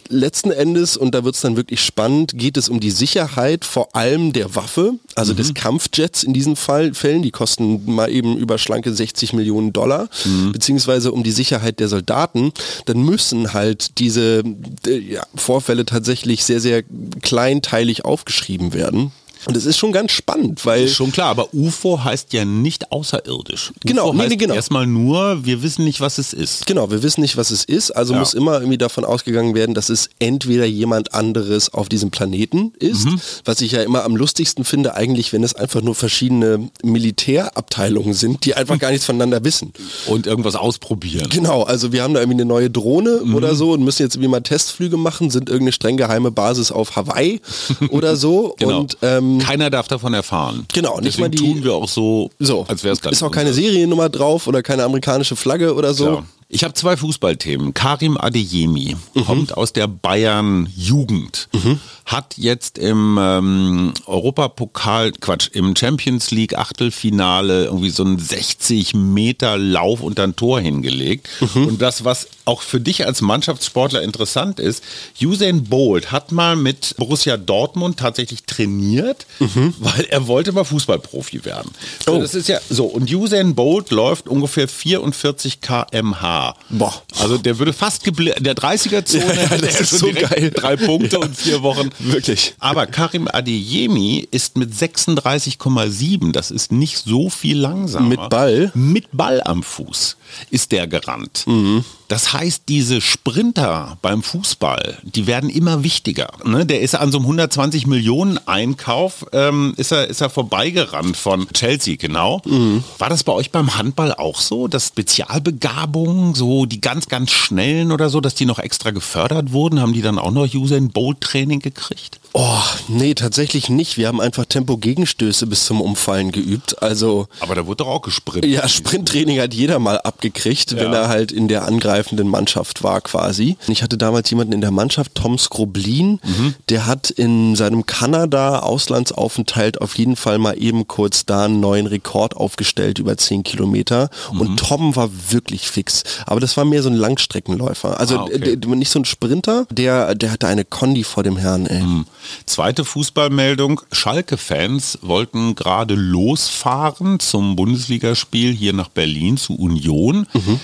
Letzten 0.10 0.52
Endes, 0.52 0.98
und 0.98 1.14
da 1.14 1.24
wird 1.24 1.36
es 1.36 1.42
dann 1.42 1.56
wirklich 1.56 1.82
spannend, 1.82 2.34
geht 2.36 2.58
es 2.58 2.70
um 2.70 2.80
die 2.80 2.92
Sicherheit 2.92 3.66
vor 3.66 3.96
allem 3.96 4.34
der 4.34 4.56
Waffe, 4.56 4.94
also 5.16 5.34
mhm. 5.34 5.38
des 5.38 5.54
Kampfjets 5.54 6.24
in 6.24 6.34
diesen 6.34 6.56
Fall, 6.56 6.94
Fällen, 6.94 7.22
die 7.22 7.32
kosten 7.32 7.94
mal 7.94 8.12
eben 8.12 8.38
über 8.38 8.58
schlanke 8.58 8.94
60 8.94 9.34
Millionen 9.34 9.74
Dollar, 9.74 10.10
mhm. 10.26 10.52
beziehungsweise 10.52 11.12
um 11.12 11.24
die 11.24 11.32
Sicherheit 11.32 11.80
der 11.80 11.88
Soldaten, 11.88 12.52
dann 12.86 13.02
müssen 13.02 13.54
halt 13.54 14.00
diese 14.00 14.44
äh, 14.86 14.98
ja, 14.98 15.24
Vorfälle 15.36 15.86
tatsächlich 15.86 16.44
sehr, 16.44 16.60
sehr 16.60 16.84
kleinteilig 17.22 18.06
aufgeschrieben 18.06 18.74
werden. 18.74 19.12
Und 19.48 19.56
es 19.56 19.66
ist 19.66 19.78
schon 19.78 19.92
ganz 19.92 20.12
spannend, 20.12 20.66
weil... 20.66 20.88
Schon 20.88 21.12
klar, 21.12 21.30
aber 21.30 21.54
UFO 21.54 22.04
heißt 22.04 22.34
ja 22.34 22.44
nicht 22.44 22.92
außerirdisch. 22.92 23.72
Genau, 23.86 24.10
UFO 24.10 24.18
nee, 24.18 24.28
nee, 24.28 24.36
genau. 24.36 24.54
Erstmal 24.56 24.86
nur, 24.86 25.46
wir 25.46 25.64
wissen 25.64 25.86
nicht, 25.86 26.02
was 26.02 26.18
es 26.18 26.34
ist. 26.34 26.66
Genau, 26.66 26.92
wir 26.92 27.02
wissen 27.02 27.22
nicht, 27.22 27.38
was 27.38 27.52
es 27.52 27.64
ist. 27.64 27.92
Also 27.92 28.14
ja. 28.14 28.20
muss 28.20 28.34
immer 28.34 28.56
irgendwie 28.56 28.78
davon 28.78 29.06
ausgegangen 29.06 29.56
werden, 29.56 29.74
dass 29.74 29.90
es 29.90 30.10
entweder 30.20 30.66
jemand 30.66 31.14
anderes 31.14 31.74
auf 31.74 31.88
diesem 31.88 32.12
Planeten 32.12 32.74
ist, 32.80 33.06
mhm. 33.06 33.22
was 33.46 33.62
ich 33.62 33.72
ja 33.72 33.84
immer 33.84 34.04
am 34.04 34.16
lustigsten 34.16 34.66
finde, 34.66 34.96
eigentlich, 34.96 35.32
wenn 35.32 35.44
es 35.44 35.56
einfach 35.56 35.82
nur 35.82 35.96
verschiedene 35.96 36.70
Militärabteilungen 36.84 38.14
sind, 38.14 38.44
die 38.44 38.54
einfach 38.54 38.78
gar 38.80 38.92
nichts 38.92 39.06
voneinander 39.06 39.44
wissen. 39.46 39.72
Und 40.08 40.28
irgendwas 40.28 40.56
ausprobieren. 40.56 41.30
Genau, 41.30 41.64
also 41.64 41.94
wir 41.94 42.04
haben 42.04 42.14
da 42.14 42.20
irgendwie 42.20 42.42
eine 42.42 42.46
neue 42.46 42.70
Drohne 42.70 43.22
mhm. 43.24 43.36
oder 43.36 43.56
so 43.56 43.72
und 43.72 43.84
müssen 43.84 44.04
jetzt 44.04 44.16
irgendwie 44.16 44.30
mal 44.30 44.42
Testflüge 44.42 44.98
machen, 44.98 45.30
sind 45.30 45.50
irgendeine 45.50 45.72
streng 45.72 45.96
geheime 45.96 46.32
Basis 46.32 46.72
auf 46.72 46.96
Hawaii 46.98 47.40
oder 47.90 48.18
so. 48.18 48.56
genau. 48.58 48.82
Und 48.82 48.98
ähm, 49.02 49.37
keiner 49.40 49.70
darf 49.70 49.88
davon 49.88 50.14
erfahren. 50.14 50.66
Genau, 50.74 51.00
nicht 51.00 51.20
mal 51.20 51.30
die 51.30 51.38
tun 51.38 51.64
wir 51.64 51.74
auch 51.74 51.88
so, 51.88 52.30
so 52.40 52.66
als 52.68 52.84
wäre 52.84 52.94
es 52.94 53.02
gar 53.02 53.12
Ist 53.12 53.24
auch 53.24 53.32
keine 53.32 53.54
Seriennummer 53.54 54.10
drauf 54.10 54.48
oder 54.48 54.64
keine 54.64 54.84
amerikanische 54.84 55.36
Flagge 55.36 55.74
oder 55.74 55.94
so. 55.94 56.06
Klar. 56.06 56.26
Ich 56.50 56.64
habe 56.64 56.74
zwei 56.74 56.96
Fußballthemen. 56.96 57.74
Karim 57.74 58.18
Adeyemi 58.18 58.96
mhm. 59.14 59.26
kommt 59.26 59.58
aus 59.58 59.74
der 59.74 59.88
Bayern 59.88 60.72
Jugend, 60.78 61.50
mhm. 61.52 61.82
hat 62.06 62.36
jetzt 62.38 62.78
im 62.78 63.18
ähm, 63.20 63.94
Europapokal, 64.06 65.12
Quatsch, 65.12 65.50
im 65.52 65.76
Champions 65.76 66.32
League 66.32 66.58
Achtelfinale 66.58 67.66
irgendwie 67.66 67.90
so 67.90 68.06
einen 68.06 68.18
60 68.18 68.94
Meter 68.94 69.58
Lauf 69.58 70.00
unter 70.00 70.24
ein 70.24 70.38
Tor 70.38 70.62
hingelegt. 70.62 71.28
Mhm. 71.42 71.68
Und 71.68 71.82
das, 71.82 72.06
was 72.06 72.30
auch 72.46 72.62
für 72.62 72.80
dich 72.80 73.06
als 73.06 73.20
Mannschaftssportler 73.20 74.02
interessant 74.02 74.62
ist, 74.62 74.82
Usain 75.22 75.66
Bolt 75.66 76.14
hat 76.14 76.32
mal 76.32 76.56
mit 76.56 76.96
Borussia 76.96 77.36
Dortmund 77.36 78.00
tatsächlich 78.00 78.46
trainiert, 78.46 79.26
mhm. 79.40 79.74
weil 79.80 80.06
er 80.06 80.28
wollte 80.28 80.54
mal 80.54 80.64
Fußballprofi 80.64 81.44
werden. 81.44 81.72
Oh. 82.06 82.14
So, 82.14 82.22
das 82.22 82.36
ist 82.36 82.48
ja 82.48 82.60
so. 82.70 82.86
Und 82.86 83.14
Usain 83.14 83.54
Bolt 83.54 83.92
läuft 83.92 84.30
ungefähr 84.30 84.70
44 84.70 85.60
kmh. 85.60 86.37
Boah. 86.70 86.94
Also 87.20 87.38
der 87.38 87.58
würde 87.60 87.74
fast 87.74 88.04
gebl- 88.06 88.38
der 88.40 88.56
30er-Zone 88.56 89.24
ja, 89.36 89.68
er 89.68 89.86
schon 89.86 90.00
so 90.00 90.12
geil. 90.12 90.52
drei 90.54 90.76
Punkte 90.76 91.18
ja. 91.18 91.22
und 91.24 91.36
vier 91.36 91.62
Wochen. 91.64 91.90
Wirklich. 92.00 92.54
Aber 92.60 92.88
Karim 92.88 93.28
Adeyemi 93.32 94.28
ist 94.32 94.58
mit 94.58 94.74
36,7, 94.74 96.32
das 96.32 96.52
ist 96.52 96.72
nicht 96.72 96.98
so 96.98 97.30
viel 97.30 97.58
langsamer. 97.58 98.08
Mit 98.08 98.30
Ball? 98.30 98.72
Mit 98.74 99.08
Ball 99.12 99.42
am 99.44 99.64
Fuß 99.64 100.18
ist 100.50 100.72
der 100.72 100.88
gerannt. 100.88 101.44
Mhm. 101.48 101.84
Das 102.08 102.32
heißt, 102.32 102.64
diese 102.70 103.02
Sprinter 103.02 103.98
beim 104.02 104.24
Fußball, 104.24 104.98
die 105.04 105.28
werden 105.28 105.50
immer 105.50 105.84
wichtiger. 105.84 106.30
Ne? 106.46 106.66
Der 106.66 106.80
ist 106.80 106.96
an 106.96 107.12
so 107.12 107.18
einem 107.18 107.26
120 107.26 107.86
Millionen 107.86 108.40
Einkauf, 108.48 109.26
ähm, 109.34 109.74
ist, 109.76 109.92
er, 109.92 110.08
ist 110.08 110.22
er 110.22 110.30
vorbeigerannt 110.30 111.18
von 111.18 111.50
Chelsea, 111.52 111.98
genau. 111.98 112.42
Mhm. 112.46 112.84
War 112.98 113.10
das 113.10 113.26
bei 113.26 113.34
euch 113.34 113.52
beim 113.52 113.76
Handball 113.76 114.14
auch 114.14 114.40
so, 114.40 114.70
dass 114.70 114.88
Spezialbegabungen, 114.88 116.34
so 116.34 116.66
die 116.66 116.80
ganz, 116.80 117.08
ganz 117.08 117.32
schnellen 117.32 117.92
oder 117.92 118.10
so, 118.10 118.22
dass 118.22 118.36
die 118.36 118.46
noch 118.46 118.60
extra 118.60 118.92
gefördert 118.92 119.52
wurden? 119.52 119.82
Haben 119.82 119.94
die 119.94 120.02
dann 120.02 120.18
auch 120.18 120.32
noch 120.32 120.48
Usain 120.54 120.90
Bolt 120.90 121.20
Training 121.20 121.60
gekriegt? 121.60 122.22
Oh, 122.34 122.62
nee, 122.88 123.16
tatsächlich 123.16 123.68
nicht. 123.70 123.98
Wir 123.98 124.08
haben 124.08 124.22
einfach 124.22 124.46
Tempo-Gegenstöße 124.46 125.48
bis 125.48 125.66
zum 125.66 125.82
Umfallen 125.82 126.32
geübt. 126.32 126.82
Also. 126.82 127.28
Aber 127.40 127.56
da 127.56 127.66
wurde 127.66 127.78
doch 127.78 127.88
auch 127.88 128.02
gesprintet. 128.02 128.52
Ja, 128.52 128.68
Sprinttraining 128.68 129.40
hat 129.40 129.54
jeder 129.54 129.80
mal 129.80 130.00
abgekriegt, 130.18 130.72
ja. 130.72 130.78
wenn 130.80 130.94
er 130.94 131.10
halt 131.10 131.32
in 131.32 131.48
der 131.48 131.66
angreifenden 131.66 132.28
Mannschaft 132.28 132.84
war 132.84 133.02
quasi. 133.02 133.56
Ich 133.68 133.84
hatte 133.84 133.98
damals 133.98 134.30
jemanden 134.30 134.54
in 134.54 134.62
der 134.62 134.72
Mannschaft, 134.72 135.14
Tom 135.14 135.38
Skroblin, 135.38 136.20
mhm. 136.24 136.56
der 136.70 136.88
hat 136.88 137.12
in 137.12 137.56
seinem 137.56 137.86
Kanada-Auslandsaufenthalt 137.86 139.80
auf 139.80 139.98
jeden 139.98 140.16
Fall 140.16 140.40
mal 140.40 140.54
eben 140.62 140.88
kurz 140.88 141.26
da 141.26 141.46
einen 141.46 141.60
neuen 141.60 141.86
Rekord 141.86 142.36
aufgestellt 142.36 142.98
über 142.98 143.16
10 143.16 143.44
Kilometer. 143.44 144.10
Mhm. 144.32 144.42
Und 144.42 144.58
Tom 144.58 144.96
war 144.96 145.10
wirklich 145.30 145.68
fix. 145.68 146.04
Aber 146.26 146.40
das 146.40 146.58
war 146.58 146.66
mehr 146.66 146.82
so 146.82 146.90
ein 146.90 146.96
Langstreckenläufer. 146.96 148.00
Also 148.00 148.18
ah, 148.18 148.24
okay. 148.24 148.58
nicht 148.66 148.90
so 148.90 149.00
ein 149.00 149.06
Sprinter, 149.06 149.68
der, 149.70 150.16
der 150.16 150.32
hatte 150.32 150.48
eine 150.48 150.66
Kondi 150.66 151.04
vor 151.04 151.24
dem 151.24 151.38
Herrn, 151.38 151.68
ey. 151.68 151.84
Mhm. 151.84 152.06
Zweite 152.46 152.86
Fußballmeldung. 152.86 153.82
Schalke-Fans 153.92 155.00
wollten 155.02 155.56
gerade 155.56 155.94
losfahren 155.94 157.20
zum 157.20 157.56
Bundesligaspiel 157.56 158.52
hier 158.52 158.74
nach 158.74 158.90
Berlin 158.90 159.38
zu 159.38 159.56
Union. 159.56 160.07
Mhm. 160.14 160.60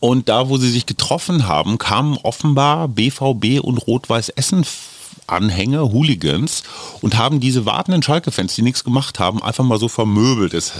Und 0.00 0.28
da, 0.28 0.48
wo 0.48 0.58
sie 0.58 0.70
sich 0.70 0.86
getroffen 0.86 1.48
haben, 1.48 1.78
kamen 1.78 2.18
offenbar 2.22 2.88
BVB 2.88 3.60
und 3.60 3.78
Rot-Weiß 3.78 4.28
Essen 4.30 4.64
Anhänger, 5.26 5.92
Hooligans 5.92 6.62
und 7.00 7.18
haben 7.18 7.40
diese 7.40 7.66
wartenden 7.66 8.02
Schalke-Fans, 8.02 8.54
die 8.54 8.62
nichts 8.62 8.82
gemacht 8.84 9.18
haben, 9.18 9.42
einfach 9.42 9.64
mal 9.64 9.78
so 9.78 9.88
vermöbelt. 9.88 10.54
Es 10.54 10.72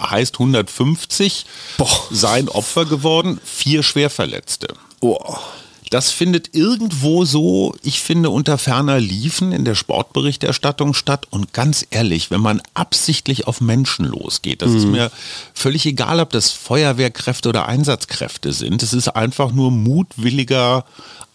heißt 0.00 0.34
150 0.36 1.46
Boah. 1.76 1.88
seien 2.10 2.48
Opfer 2.48 2.84
geworden, 2.84 3.40
vier 3.44 3.82
Schwerverletzte. 3.82 4.68
Boah. 5.00 5.40
Das 5.90 6.10
findet 6.10 6.54
irgendwo 6.54 7.24
so, 7.24 7.74
ich 7.82 8.00
finde, 8.00 8.30
unter 8.30 8.58
ferner 8.58 8.98
Liefen 8.98 9.52
in 9.52 9.64
der 9.64 9.74
Sportberichterstattung 9.74 10.94
statt. 10.94 11.26
Und 11.30 11.52
ganz 11.52 11.86
ehrlich, 11.90 12.30
wenn 12.30 12.40
man 12.40 12.60
absichtlich 12.74 13.46
auf 13.46 13.60
Menschen 13.60 14.04
losgeht, 14.04 14.62
das 14.62 14.70
mhm. 14.70 14.76
ist 14.76 14.86
mir 14.86 15.10
völlig 15.54 15.86
egal, 15.86 16.20
ob 16.20 16.30
das 16.30 16.50
Feuerwehrkräfte 16.50 17.48
oder 17.48 17.66
Einsatzkräfte 17.66 18.52
sind. 18.52 18.82
Es 18.82 18.92
ist 18.92 19.08
einfach 19.08 19.52
nur 19.52 19.70
mutwilliger 19.70 20.84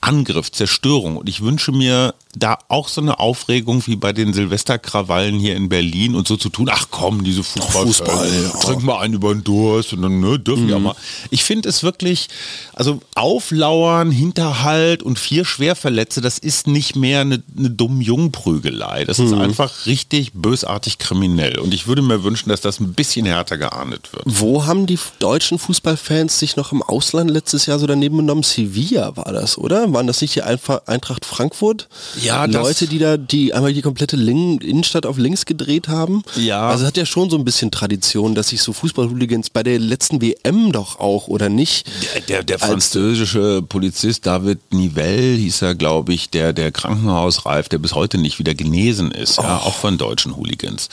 Angriff, 0.01 0.51
Zerstörung. 0.51 1.17
Und 1.17 1.29
ich 1.29 1.41
wünsche 1.41 1.71
mir 1.71 2.15
da 2.35 2.57
auch 2.69 2.87
so 2.87 3.01
eine 3.01 3.19
Aufregung 3.19 3.85
wie 3.87 3.95
bei 3.95 4.13
den 4.13 4.33
Silvesterkrawallen 4.33 5.37
hier 5.37 5.55
in 5.55 5.69
Berlin 5.69 6.15
und 6.15 6.27
so 6.27 6.37
zu 6.37 6.49
tun, 6.49 6.69
ach 6.71 6.87
komm, 6.89 7.23
diese 7.23 7.43
Fußball, 7.43 7.85
Fußball 7.85 8.29
ja. 8.43 8.59
trink 8.59 8.83
mal 8.83 8.99
einen 8.99 9.15
über 9.15 9.33
den 9.33 9.43
Durst 9.43 9.93
und 9.93 10.01
dann 10.01 10.19
ne, 10.19 10.39
dürfen 10.39 10.65
mhm. 10.65 10.69
wir 10.69 10.79
mal. 10.79 10.95
Ich 11.29 11.43
finde 11.43 11.69
es 11.69 11.83
wirklich, 11.83 12.29
also 12.73 13.01
Auflauern, 13.15 14.11
Hinterhalt 14.11 15.03
und 15.03 15.19
vier 15.19 15.45
Schwerverletze, 15.45 16.21
das 16.21 16.37
ist 16.37 16.67
nicht 16.67 16.95
mehr 16.95 17.21
eine, 17.21 17.43
eine 17.57 17.69
dumme 17.69 18.03
Jungprügelei. 18.03 19.05
Das 19.05 19.19
mhm. 19.19 19.25
ist 19.27 19.33
einfach 19.33 19.85
richtig 19.85 20.31
bösartig 20.33 20.97
kriminell. 20.97 21.59
Und 21.59 21.73
ich 21.73 21.87
würde 21.87 22.01
mir 22.01 22.23
wünschen, 22.23 22.49
dass 22.49 22.61
das 22.61 22.79
ein 22.79 22.93
bisschen 22.93 23.25
härter 23.25 23.57
geahndet 23.57 24.13
wird. 24.13 24.23
Wo 24.25 24.65
haben 24.65 24.87
die 24.87 24.99
deutschen 25.19 25.59
Fußballfans 25.59 26.39
sich 26.39 26.55
noch 26.55 26.71
im 26.71 26.81
Ausland 26.81 27.29
letztes 27.29 27.65
Jahr 27.65 27.77
so 27.77 27.87
daneben 27.87 28.17
genommen? 28.17 28.43
Sevilla 28.43 29.15
war 29.17 29.31
das, 29.33 29.57
oder? 29.57 29.90
Oder? 29.91 30.01
Waren 30.01 30.07
das 30.07 30.21
nicht 30.21 30.35
die 30.35 30.41
Eintracht 30.41 31.25
Frankfurt? 31.25 31.87
Ja, 32.19 32.45
Leute, 32.45 32.87
die 32.87 32.97
da, 32.97 33.17
die 33.17 33.53
einmal 33.53 33.73
die 33.73 33.81
komplette 33.81 34.15
Lin 34.15 34.57
Innenstadt 34.59 35.05
auf 35.05 35.17
links 35.17 35.45
gedreht 35.45 35.87
haben? 35.87 36.23
Ja. 36.35 36.69
Also 36.69 36.85
hat 36.85 36.97
ja 36.97 37.05
schon 37.05 37.29
so 37.29 37.37
ein 37.37 37.45
bisschen 37.45 37.69
Tradition, 37.69 38.33
dass 38.33 38.49
sich 38.49 38.61
so 38.61 38.73
Fußballhooligans 38.73 39.51
bei 39.51 39.61
der 39.61 39.77
letzten 39.77 40.21
WM 40.21 40.71
doch 40.71 40.99
auch, 40.99 41.27
oder 41.27 41.49
nicht? 41.49 41.87
Der, 42.13 42.21
der, 42.21 42.43
der 42.43 42.59
französische 42.59 43.61
Polizist 43.61 44.25
David 44.25 44.73
Nivelle 44.73 45.35
hieß 45.35 45.61
er, 45.61 45.75
glaube 45.75 46.13
ich, 46.13 46.29
der, 46.29 46.53
der 46.53 46.71
Krankenhausreif, 46.71 47.69
der 47.69 47.77
bis 47.77 47.93
heute 47.93 48.17
nicht 48.17 48.39
wieder 48.39 48.55
genesen 48.55 49.11
ist, 49.11 49.37
oh. 49.37 49.43
ja, 49.43 49.57
auch 49.57 49.75
von 49.75 49.97
deutschen 49.97 50.35
Hooligans. 50.35 50.89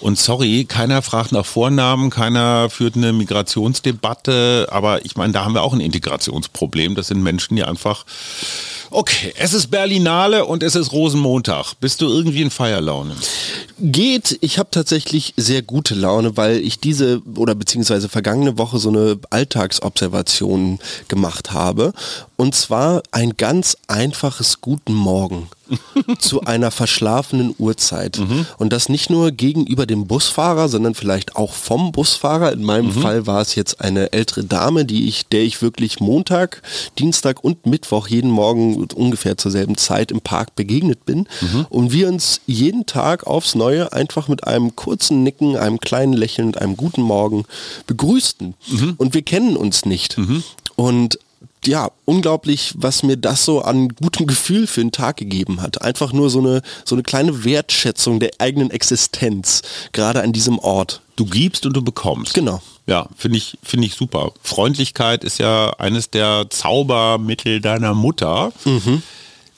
Und 0.00 0.18
sorry, 0.18 0.64
keiner 0.64 1.02
fragt 1.02 1.32
nach 1.32 1.46
Vornamen, 1.46 2.10
keiner 2.10 2.68
führt 2.68 2.96
eine 2.96 3.12
Migrationsdebatte, 3.12 4.68
aber 4.72 5.04
ich 5.04 5.16
meine, 5.16 5.32
da 5.32 5.44
haben 5.44 5.54
wir 5.54 5.62
auch 5.62 5.72
ein 5.72 5.80
Integrationsproblem. 5.80 6.94
Das 6.94 7.06
sind 7.06 7.22
Menschen, 7.22 7.54
die 7.56 7.62
einfach 7.62 8.04
Okay, 8.92 9.32
es 9.38 9.52
ist 9.52 9.68
Berlinale 9.68 10.46
und 10.46 10.64
es 10.64 10.74
ist 10.74 10.90
Rosenmontag. 10.90 11.74
Bist 11.80 12.00
du 12.00 12.08
irgendwie 12.08 12.42
in 12.42 12.50
Feierlaune? 12.50 13.14
Geht. 13.78 14.36
Ich 14.40 14.58
habe 14.58 14.68
tatsächlich 14.72 15.32
sehr 15.36 15.62
gute 15.62 15.94
Laune, 15.94 16.36
weil 16.36 16.58
ich 16.58 16.80
diese 16.80 17.22
oder 17.36 17.54
beziehungsweise 17.54 18.08
vergangene 18.08 18.58
Woche 18.58 18.78
so 18.78 18.88
eine 18.88 19.20
Alltagsobservation 19.30 20.80
gemacht 21.06 21.52
habe. 21.52 21.92
Und 22.40 22.54
zwar 22.54 23.02
ein 23.10 23.36
ganz 23.36 23.76
einfaches 23.86 24.62
Guten 24.62 24.94
Morgen. 24.94 25.50
zu 26.18 26.40
einer 26.40 26.70
verschlafenen 26.70 27.54
Uhrzeit. 27.56 28.18
Mhm. 28.18 28.46
Und 28.58 28.72
das 28.72 28.88
nicht 28.88 29.10
nur 29.10 29.30
gegenüber 29.30 29.86
dem 29.86 30.06
Busfahrer, 30.06 30.68
sondern 30.68 30.94
vielleicht 30.94 31.36
auch 31.36 31.52
vom 31.52 31.92
Busfahrer. 31.92 32.50
In 32.52 32.64
meinem 32.64 32.86
mhm. 32.86 33.02
Fall 33.02 33.26
war 33.28 33.40
es 33.40 33.54
jetzt 33.54 33.80
eine 33.80 34.12
ältere 34.12 34.42
Dame, 34.42 34.84
die 34.84 35.06
ich, 35.06 35.26
der 35.28 35.42
ich 35.42 35.62
wirklich 35.62 36.00
Montag, 36.00 36.62
Dienstag 36.98 37.44
und 37.44 37.66
Mittwoch 37.66 38.08
jeden 38.08 38.30
Morgen 38.30 38.82
ungefähr 38.94 39.36
zur 39.36 39.52
selben 39.52 39.76
Zeit 39.76 40.10
im 40.10 40.22
Park 40.22 40.56
begegnet 40.56 41.04
bin. 41.04 41.28
Mhm. 41.40 41.66
Und 41.68 41.92
wir 41.92 42.08
uns 42.08 42.40
jeden 42.46 42.86
Tag 42.86 43.26
aufs 43.26 43.54
Neue 43.54 43.92
einfach 43.92 44.28
mit 44.28 44.44
einem 44.44 44.74
kurzen 44.74 45.22
Nicken, 45.22 45.56
einem 45.56 45.78
kleinen 45.78 46.14
Lächeln 46.14 46.48
und 46.48 46.58
einem 46.58 46.76
guten 46.76 47.02
Morgen 47.02 47.44
begrüßten. 47.86 48.54
Mhm. 48.66 48.94
Und 48.96 49.14
wir 49.14 49.22
kennen 49.22 49.56
uns 49.56 49.84
nicht. 49.84 50.18
Mhm. 50.18 50.42
Und 50.74 51.18
ja, 51.66 51.90
unglaublich, 52.04 52.72
was 52.76 53.02
mir 53.02 53.16
das 53.16 53.44
so 53.44 53.62
an 53.62 53.90
gutem 53.90 54.26
Gefühl 54.26 54.66
für 54.66 54.80
den 54.80 54.92
Tag 54.92 55.16
gegeben 55.16 55.60
hat. 55.60 55.82
Einfach 55.82 56.12
nur 56.12 56.30
so 56.30 56.38
eine, 56.40 56.62
so 56.84 56.94
eine 56.94 57.02
kleine 57.02 57.44
Wertschätzung 57.44 58.20
der 58.20 58.30
eigenen 58.38 58.70
Existenz, 58.70 59.62
gerade 59.92 60.22
an 60.22 60.32
diesem 60.32 60.58
Ort. 60.58 61.02
Du 61.16 61.24
gibst 61.24 61.66
und 61.66 61.74
du 61.74 61.82
bekommst. 61.82 62.34
Genau. 62.34 62.62
Ja, 62.86 63.08
finde 63.16 63.38
ich, 63.38 63.58
finde 63.62 63.86
ich 63.86 63.94
super. 63.94 64.32
Freundlichkeit 64.42 65.22
ist 65.22 65.38
ja 65.38 65.70
eines 65.78 66.10
der 66.10 66.46
Zaubermittel 66.50 67.60
deiner 67.60 67.94
Mutter. 67.94 68.52
Mhm. 68.64 69.02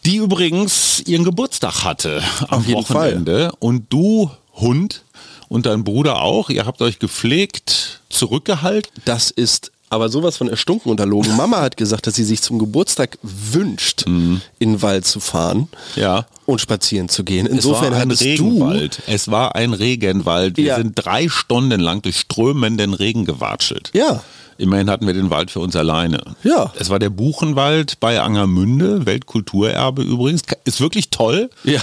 Die 0.04 0.16
übrigens 0.16 1.00
ihren 1.06 1.24
Geburtstag 1.24 1.84
hatte 1.84 2.22
am 2.48 2.66
Wochenende. 2.72 3.50
Fall. 3.50 3.52
Und 3.60 3.92
du, 3.92 4.30
Hund, 4.54 5.02
und 5.48 5.66
dein 5.66 5.84
Bruder 5.84 6.22
auch, 6.22 6.50
ihr 6.50 6.64
habt 6.64 6.80
euch 6.80 6.98
gepflegt, 6.98 8.00
zurückgehalten. 8.08 8.90
Das 9.04 9.30
ist 9.30 9.71
aber 9.92 10.08
sowas 10.08 10.38
von 10.38 10.48
erstunken 10.48 10.90
unterlogen. 10.90 11.36
Mama 11.36 11.60
hat 11.60 11.76
gesagt, 11.76 12.06
dass 12.06 12.14
sie 12.14 12.24
sich 12.24 12.40
zum 12.40 12.58
Geburtstag 12.58 13.18
wünscht, 13.22 14.06
mhm. 14.08 14.40
in 14.58 14.72
den 14.72 14.82
Wald 14.82 15.04
zu 15.04 15.20
fahren 15.20 15.68
ja. 15.96 16.26
und 16.46 16.62
spazieren 16.62 17.10
zu 17.10 17.24
gehen. 17.24 17.44
Insofern 17.44 17.92
es 17.92 17.98
war 17.98 18.00
ein 18.00 18.10
Regenwald. 18.10 18.98
Du 18.98 19.12
es 19.12 19.30
war 19.30 19.54
ein 19.54 19.74
Regenwald. 19.74 20.56
Wir 20.56 20.64
ja. 20.64 20.76
sind 20.76 20.94
drei 20.94 21.28
Stunden 21.28 21.78
lang 21.78 22.00
durch 22.00 22.20
strömenden 22.20 22.94
Regen 22.94 23.26
gewatschelt. 23.26 23.90
Ja. 23.92 24.22
Immerhin 24.62 24.88
hatten 24.88 25.08
wir 25.08 25.12
den 25.12 25.28
Wald 25.30 25.50
für 25.50 25.58
uns 25.58 25.74
alleine. 25.74 26.22
Ja. 26.44 26.72
Es 26.78 26.88
war 26.88 27.00
der 27.00 27.10
Buchenwald 27.10 27.98
bei 27.98 28.20
Angermünde, 28.20 29.06
Weltkulturerbe 29.06 30.02
übrigens. 30.02 30.42
Ist 30.64 30.80
wirklich 30.80 31.10
toll. 31.10 31.50
Ja. 31.64 31.82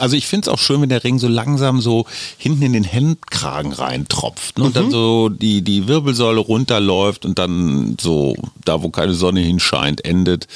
Also 0.00 0.16
ich 0.16 0.26
finde 0.26 0.46
es 0.46 0.52
auch 0.52 0.58
schön, 0.58 0.82
wenn 0.82 0.90
der 0.90 1.02
Ring 1.02 1.18
so 1.18 1.28
langsam 1.28 1.80
so 1.80 2.04
hinten 2.36 2.62
in 2.62 2.74
den 2.74 2.84
Hemdkragen 2.84 3.72
reintropft 3.72 4.58
ne? 4.58 4.64
und 4.64 4.70
mhm. 4.70 4.74
dann 4.74 4.90
so 4.90 5.30
die, 5.30 5.62
die 5.62 5.88
Wirbelsäule 5.88 6.40
runterläuft 6.40 7.24
und 7.24 7.38
dann 7.38 7.96
so 7.98 8.36
da, 8.66 8.82
wo 8.82 8.90
keine 8.90 9.14
Sonne 9.14 9.40
hinscheint, 9.40 10.04
endet. 10.04 10.46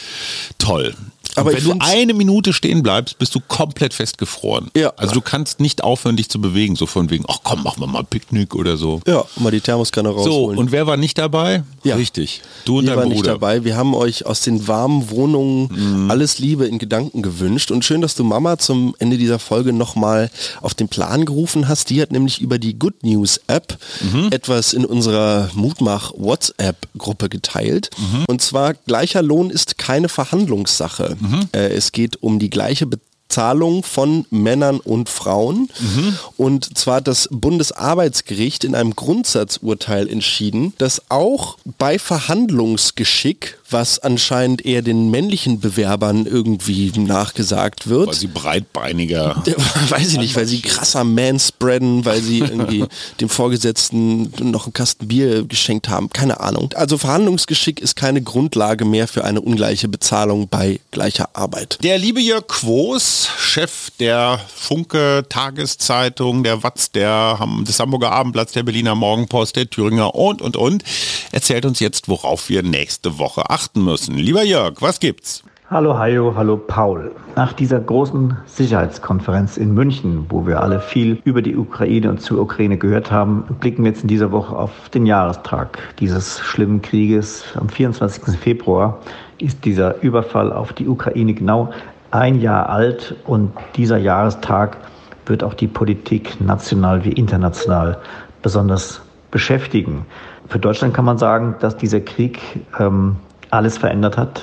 Toll. 0.58 0.94
Aber 1.36 1.52
wenn 1.52 1.64
du 1.64 1.74
eine 1.78 2.14
Minute 2.14 2.52
stehen 2.52 2.82
bleibst, 2.82 3.18
bist 3.18 3.34
du 3.34 3.40
komplett 3.46 3.94
festgefroren. 3.94 4.70
Ja. 4.76 4.92
Also 4.96 5.14
du 5.14 5.20
kannst 5.20 5.60
nicht 5.60 5.82
aufhören, 5.82 6.16
dich 6.16 6.28
zu 6.28 6.40
bewegen, 6.40 6.76
so 6.76 6.86
von 6.86 7.10
wegen, 7.10 7.24
ach 7.28 7.38
komm, 7.42 7.62
machen 7.62 7.80
wir 7.80 7.86
mal 7.86 8.04
Picknick 8.04 8.54
oder 8.54 8.76
so. 8.76 9.00
Ja, 9.06 9.24
mal 9.36 9.50
die 9.50 9.60
Thermoskanne 9.60 10.08
rausholen. 10.08 10.56
So, 10.56 10.60
und 10.60 10.72
wer 10.72 10.86
war 10.86 10.96
nicht 10.96 11.18
dabei? 11.18 11.62
Ja. 11.82 11.96
Richtig. 11.96 12.40
Du 12.64 12.78
und 12.78 12.84
Ihr 12.84 12.90
dein 12.90 12.96
war 12.96 13.04
Bruder. 13.04 13.14
nicht 13.14 13.26
dabei. 13.26 13.64
Wir 13.64 13.76
haben 13.76 13.94
euch 13.94 14.26
aus 14.26 14.40
den 14.40 14.66
warmen 14.68 15.10
Wohnungen 15.10 16.04
mhm. 16.04 16.10
alles 16.10 16.38
Liebe 16.38 16.66
in 16.66 16.78
Gedanken 16.78 17.22
gewünscht. 17.22 17.70
Und 17.70 17.84
schön, 17.84 18.00
dass 18.00 18.14
du 18.14 18.24
Mama 18.24 18.58
zum 18.58 18.94
Ende 18.98 19.18
dieser 19.18 19.38
Folge 19.38 19.72
nochmal 19.72 20.30
auf 20.60 20.74
den 20.74 20.88
Plan 20.88 21.24
gerufen 21.24 21.68
hast. 21.68 21.90
Die 21.90 22.00
hat 22.00 22.12
nämlich 22.12 22.40
über 22.40 22.58
die 22.58 22.78
Good 22.78 23.02
News 23.02 23.40
App 23.46 23.78
mhm. 24.00 24.28
etwas 24.30 24.72
in 24.72 24.84
unserer 24.84 25.50
Mutmach 25.54 26.12
WhatsApp-Gruppe 26.16 27.28
geteilt. 27.28 27.90
Mhm. 27.98 28.24
Und 28.28 28.42
zwar, 28.42 28.74
gleicher 28.74 29.22
Lohn 29.22 29.50
ist 29.50 29.78
keine 29.78 30.08
Verhandlungssache. 30.08 31.16
Mhm. 31.24 31.48
Äh, 31.52 31.68
es 31.68 31.92
geht 31.92 32.22
um 32.22 32.38
die 32.38 32.50
gleiche 32.50 32.86
Bezahlung 32.86 33.82
von 33.82 34.26
Männern 34.30 34.78
und 34.80 35.08
Frauen. 35.08 35.68
Mhm. 35.80 36.18
Und 36.36 36.78
zwar 36.78 36.96
hat 36.96 37.08
das 37.08 37.28
Bundesarbeitsgericht 37.30 38.64
in 38.64 38.74
einem 38.74 38.94
Grundsatzurteil 38.94 40.08
entschieden, 40.08 40.72
dass 40.78 41.10
auch 41.10 41.58
bei 41.78 41.98
Verhandlungsgeschick 41.98 43.58
was 43.70 43.98
anscheinend 43.98 44.64
eher 44.64 44.82
den 44.82 45.10
männlichen 45.10 45.60
Bewerbern 45.60 46.26
irgendwie 46.26 46.92
nachgesagt 46.98 47.88
wird. 47.88 48.08
Weil 48.08 48.14
sie 48.14 48.26
breitbeiniger. 48.26 49.42
Weiß 49.88 50.12
ich 50.12 50.18
nicht, 50.18 50.36
weil 50.36 50.46
sie 50.46 50.60
krasser 50.60 51.04
manspreaden, 51.04 52.04
weil 52.04 52.20
sie 52.20 52.40
irgendwie 52.40 52.84
dem 53.20 53.28
Vorgesetzten 53.28 54.32
noch 54.40 54.66
einen 54.66 54.72
Kasten 54.72 55.08
Bier 55.08 55.44
geschenkt 55.44 55.88
haben. 55.88 56.10
Keine 56.10 56.40
Ahnung. 56.40 56.70
Also 56.74 56.98
Verhandlungsgeschick 56.98 57.80
ist 57.80 57.96
keine 57.96 58.22
Grundlage 58.22 58.84
mehr 58.84 59.08
für 59.08 59.24
eine 59.24 59.40
ungleiche 59.40 59.88
Bezahlung 59.88 60.48
bei 60.48 60.80
gleicher 60.90 61.30
Arbeit. 61.32 61.78
Der 61.82 61.98
liebe 61.98 62.20
Jörg 62.20 62.46
Quos, 62.46 63.28
Chef 63.38 63.90
der 63.98 64.40
Funke 64.54 65.24
Tageszeitung, 65.28 66.44
der 66.44 66.62
Watz, 66.62 66.90
der, 66.90 67.38
des 67.66 67.78
Hamburger 67.78 68.12
Abendblatts, 68.12 68.52
der 68.52 68.62
Berliner 68.62 68.94
Morgenpost, 68.94 69.56
der 69.56 69.68
Thüringer 69.68 70.14
und, 70.14 70.42
und, 70.42 70.56
und, 70.56 70.84
erzählt 71.32 71.64
uns 71.64 71.80
jetzt, 71.80 72.08
worauf 72.08 72.48
wir 72.48 72.62
nächste 72.62 73.18
Woche 73.18 73.50
achten 73.54 73.84
müssen. 73.84 74.16
Lieber 74.16 74.42
Jörg, 74.42 74.82
was 74.82 74.98
gibt's? 74.98 75.44
Hallo 75.70 75.96
Hajo, 75.96 76.34
hallo 76.36 76.56
Paul. 76.56 77.12
Nach 77.36 77.52
dieser 77.52 77.78
großen 77.78 78.36
Sicherheitskonferenz 78.46 79.56
in 79.56 79.72
München, 79.74 80.26
wo 80.28 80.44
wir 80.44 80.60
alle 80.60 80.80
viel 80.80 81.20
über 81.24 81.40
die 81.40 81.56
Ukraine 81.56 82.10
und 82.10 82.20
zur 82.20 82.40
Ukraine 82.40 82.76
gehört 82.76 83.12
haben, 83.12 83.44
blicken 83.60 83.84
wir 83.84 83.92
jetzt 83.92 84.02
in 84.02 84.08
dieser 84.08 84.32
Woche 84.32 84.56
auf 84.56 84.88
den 84.88 85.06
Jahrestag 85.06 85.78
dieses 86.00 86.40
schlimmen 86.40 86.82
Krieges. 86.82 87.44
Am 87.54 87.68
24. 87.68 88.36
Februar 88.36 88.98
ist 89.38 89.64
dieser 89.64 90.02
Überfall 90.02 90.52
auf 90.52 90.72
die 90.72 90.88
Ukraine 90.88 91.32
genau 91.32 91.72
ein 92.10 92.40
Jahr 92.40 92.68
alt 92.68 93.14
und 93.24 93.52
dieser 93.76 93.98
Jahrestag 93.98 94.78
wird 95.26 95.44
auch 95.44 95.54
die 95.54 95.68
Politik 95.68 96.40
national 96.40 97.04
wie 97.04 97.12
international 97.12 97.98
besonders 98.42 99.00
beschäftigen. 99.30 100.06
Für 100.48 100.58
Deutschland 100.58 100.92
kann 100.92 101.04
man 101.04 101.18
sagen, 101.18 101.54
dass 101.60 101.76
dieser 101.76 102.00
Krieg 102.00 102.40
ähm, 102.80 103.16
alles 103.54 103.78
verändert 103.78 104.18
hat. 104.18 104.42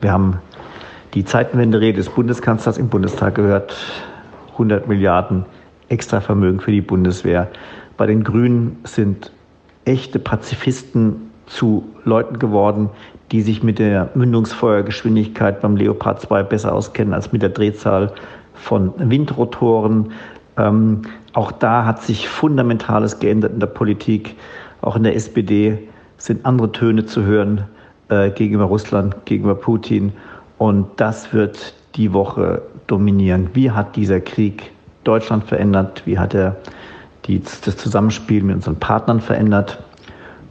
Wir 0.00 0.12
haben 0.12 0.38
die 1.14 1.24
Zeitenwende-Rede 1.24 1.98
des 1.98 2.08
Bundeskanzlers 2.08 2.78
im 2.78 2.88
Bundestag 2.88 3.36
gehört. 3.36 3.76
100 4.52 4.88
Milliarden 4.88 5.44
extra 5.88 6.20
Vermögen 6.20 6.60
für 6.60 6.72
die 6.72 6.80
Bundeswehr. 6.80 7.48
Bei 7.96 8.06
den 8.06 8.24
Grünen 8.24 8.78
sind 8.84 9.32
echte 9.84 10.18
Pazifisten 10.18 11.30
zu 11.46 11.84
Leuten 12.04 12.38
geworden, 12.38 12.90
die 13.30 13.42
sich 13.42 13.62
mit 13.62 13.78
der 13.78 14.10
Mündungsfeuergeschwindigkeit 14.14 15.60
beim 15.60 15.76
Leopard 15.76 16.20
2 16.20 16.42
besser 16.42 16.74
auskennen 16.74 17.14
als 17.14 17.32
mit 17.32 17.42
der 17.42 17.50
Drehzahl 17.50 18.12
von 18.54 18.92
Windrotoren. 18.98 20.12
Ähm, 20.56 21.02
auch 21.32 21.52
da 21.52 21.84
hat 21.84 22.02
sich 22.02 22.28
Fundamentales 22.28 23.18
geändert 23.18 23.52
in 23.52 23.60
der 23.60 23.66
Politik. 23.66 24.36
Auch 24.80 24.96
in 24.96 25.04
der 25.04 25.14
SPD 25.14 25.78
sind 26.18 26.44
andere 26.44 26.72
Töne 26.72 27.06
zu 27.06 27.22
hören 27.24 27.64
äh, 28.08 28.30
gegenüber 28.30 28.64
Russland, 28.64 29.24
gegenüber 29.24 29.54
Putin. 29.54 30.12
Und 30.58 30.88
das 30.96 31.32
wird 31.32 31.74
die 31.94 32.12
Woche 32.12 32.62
dominieren. 32.86 33.50
Wie 33.54 33.70
hat 33.70 33.96
dieser 33.96 34.20
Krieg 34.20 34.72
Deutschland 35.04 35.44
verändert? 35.44 36.02
Wie 36.04 36.18
hat 36.18 36.34
er 36.34 36.56
die, 37.26 37.40
das 37.40 37.76
Zusammenspiel 37.76 38.42
mit 38.42 38.56
unseren 38.56 38.76
Partnern 38.76 39.20
verändert? 39.20 39.82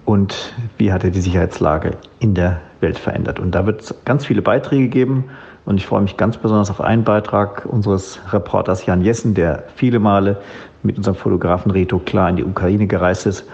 Und 0.05 0.53
wie 0.77 0.91
hat 0.91 1.03
er 1.03 1.11
die 1.11 1.21
Sicherheitslage 1.21 1.97
in 2.19 2.33
der 2.33 2.59
Welt 2.79 2.97
verändert? 2.97 3.39
Und 3.39 3.51
da 3.51 3.65
wird 3.65 3.81
es 3.81 3.95
ganz 4.05 4.25
viele 4.25 4.41
Beiträge 4.41 4.87
geben. 4.87 5.25
Und 5.65 5.77
ich 5.77 5.85
freue 5.85 6.01
mich 6.01 6.17
ganz 6.17 6.37
besonders 6.37 6.71
auf 6.71 6.81
einen 6.81 7.03
Beitrag 7.03 7.65
unseres 7.65 8.19
Reporters 8.33 8.85
Jan 8.85 9.03
Jessen, 9.03 9.35
der 9.35 9.63
viele 9.75 9.99
Male 9.99 10.41
mit 10.83 10.97
unserem 10.97 11.15
Fotografen 11.15 11.71
Reto 11.71 11.99
Klar 11.99 12.29
in 12.29 12.37
die 12.37 12.43
Ukraine 12.43 12.87
gereist 12.87 13.27
ist 13.27 13.45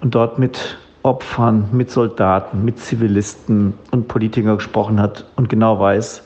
und 0.00 0.14
dort 0.14 0.38
mit 0.38 0.76
Opfern, 1.02 1.68
mit 1.72 1.90
Soldaten, 1.90 2.64
mit 2.64 2.78
Zivilisten 2.78 3.74
und 3.90 4.08
Politikern 4.08 4.56
gesprochen 4.56 5.00
hat 5.00 5.24
und 5.36 5.48
genau 5.48 5.80
weiß, 5.80 6.22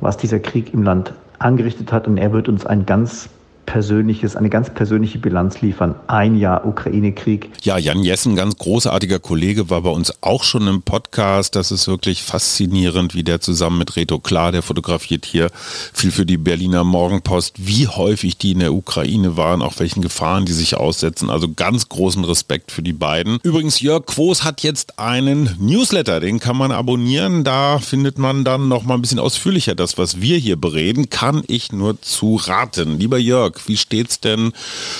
was 0.00 0.16
dieser 0.16 0.40
Krieg 0.40 0.74
im 0.74 0.82
Land 0.82 1.12
angerichtet 1.38 1.92
hat. 1.92 2.08
Und 2.08 2.16
er 2.18 2.32
wird 2.32 2.48
uns 2.48 2.66
ein 2.66 2.86
ganz 2.86 3.28
persönliches, 3.66 4.36
eine 4.36 4.48
ganz 4.48 4.70
persönliche 4.70 5.18
Bilanz 5.18 5.60
liefern. 5.60 5.96
Ein 6.06 6.36
Jahr 6.36 6.64
Ukraine-Krieg. 6.64 7.50
Ja, 7.62 7.76
Jan 7.76 8.02
Jessen, 8.02 8.36
ganz 8.36 8.56
großartiger 8.56 9.18
Kollege, 9.18 9.68
war 9.68 9.82
bei 9.82 9.90
uns 9.90 10.12
auch 10.22 10.44
schon 10.44 10.66
im 10.68 10.82
Podcast. 10.82 11.56
Das 11.56 11.70
ist 11.70 11.88
wirklich 11.88 12.22
faszinierend, 12.22 13.14
wie 13.14 13.24
der 13.24 13.40
zusammen 13.40 13.78
mit 13.78 13.96
Reto 13.96 14.18
Klar, 14.18 14.52
der 14.52 14.62
fotografiert 14.62 15.26
hier 15.26 15.50
viel 15.92 16.12
für 16.12 16.24
die 16.24 16.36
Berliner 16.36 16.84
Morgenpost, 16.84 17.54
wie 17.58 17.88
häufig 17.88 18.38
die 18.38 18.52
in 18.52 18.60
der 18.60 18.72
Ukraine 18.72 19.36
waren, 19.36 19.60
auch 19.62 19.78
welchen 19.78 20.00
Gefahren 20.00 20.46
die 20.46 20.52
sich 20.52 20.76
aussetzen. 20.76 21.28
Also 21.28 21.52
ganz 21.54 21.88
großen 21.88 22.24
Respekt 22.24 22.70
für 22.70 22.82
die 22.82 22.92
beiden. 22.92 23.38
Übrigens, 23.42 23.80
Jörg 23.80 24.06
Quos 24.06 24.44
hat 24.44 24.62
jetzt 24.62 24.98
einen 24.98 25.56
Newsletter, 25.58 26.20
den 26.20 26.38
kann 26.38 26.56
man 26.56 26.70
abonnieren. 26.70 27.42
Da 27.44 27.78
findet 27.78 28.18
man 28.18 28.44
dann 28.44 28.68
noch 28.68 28.84
mal 28.84 28.94
ein 28.94 29.02
bisschen 29.02 29.18
ausführlicher 29.18 29.74
das, 29.74 29.98
was 29.98 30.20
wir 30.20 30.38
hier 30.38 30.56
bereden. 30.56 31.10
Kann 31.10 31.42
ich 31.48 31.72
nur 31.72 32.00
zu 32.00 32.36
raten. 32.36 32.98
Lieber 32.98 33.18
Jörg, 33.18 33.55
wie 33.66 33.76
steht's 33.76 34.20
denn 34.20 34.52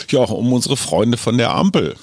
ja, 0.08 0.20
um 0.20 0.52
unsere 0.52 0.76
Freunde 0.76 1.16
von 1.16 1.38
der 1.38 1.54
Ampel? 1.54 1.94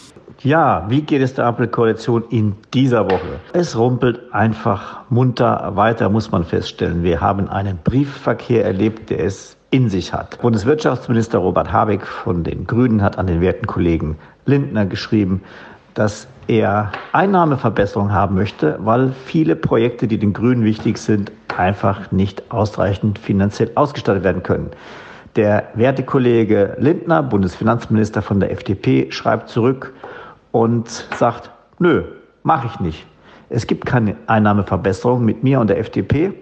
Ja, 0.44 0.86
wie 0.90 1.02
geht 1.02 1.22
es 1.22 1.36
der 1.36 1.46
Ampelkoalition 1.46 2.26
in 2.30 2.56
dieser 2.74 3.06
Woche? 3.06 3.40
Es 3.54 3.78
rumpelt 3.78 4.20
einfach 4.34 5.02
munter 5.10 5.72
weiter, 5.76 6.10
muss 6.10 6.32
man 6.32 6.44
feststellen. 6.44 7.04
Wir 7.04 7.22
haben 7.22 7.48
einen 7.48 7.80
Briefverkehr 7.84 8.66
erlebt, 8.66 9.10
der 9.10 9.24
es 9.24 9.56
in 9.70 9.90
sich 9.90 10.12
hat. 10.12 10.42
Bundeswirtschaftsminister 10.42 11.38
Robert 11.38 11.72
Habeck 11.72 12.06
von 12.06 12.44
den 12.44 12.68
Grünen 12.68 13.02
hat 13.02 13.18
an 13.18 13.28
den 13.28 13.40
werten 13.40 13.68
Kollegen 13.68 14.18
Lindner 14.46 14.86
geschrieben, 14.86 15.42
dass 15.94 16.28
er 16.48 16.92
Einnahmeverbesserungen 17.14 18.14
haben 18.14 18.36
möchte, 18.36 18.78
weil 18.82 19.14
viele 19.26 19.56
Projekte, 19.56 20.08
die 20.08 20.18
den 20.18 20.34
Grünen 20.34 20.66
wichtig 20.66 20.98
sind, 20.98 21.32
einfach 21.58 22.12
nicht 22.12 22.52
ausreichend 22.52 23.18
finanziell 23.18 23.72
ausgestattet 23.76 24.24
werden 24.24 24.44
können. 24.44 24.72
Der 25.36 25.70
werte 25.74 26.04
Kollege 26.04 26.76
Lindner, 26.78 27.24
Bundesfinanzminister 27.24 28.22
von 28.22 28.40
der 28.40 28.52
FDP, 28.52 29.12
schreibt 29.12 29.50
zurück 29.50 29.94
und 30.52 30.88
sagt, 31.18 31.50
nö, 31.80 32.04
mache 32.44 32.68
ich 32.68 32.80
nicht. 32.80 33.08
Es 33.50 33.66
gibt 33.66 33.86
keine 33.86 34.16
Einnahmeverbesserung 34.28 35.26
mit 35.26 35.44
mir 35.44 35.60
und 35.60 35.72
der 35.72 35.80
FDP 35.80 36.34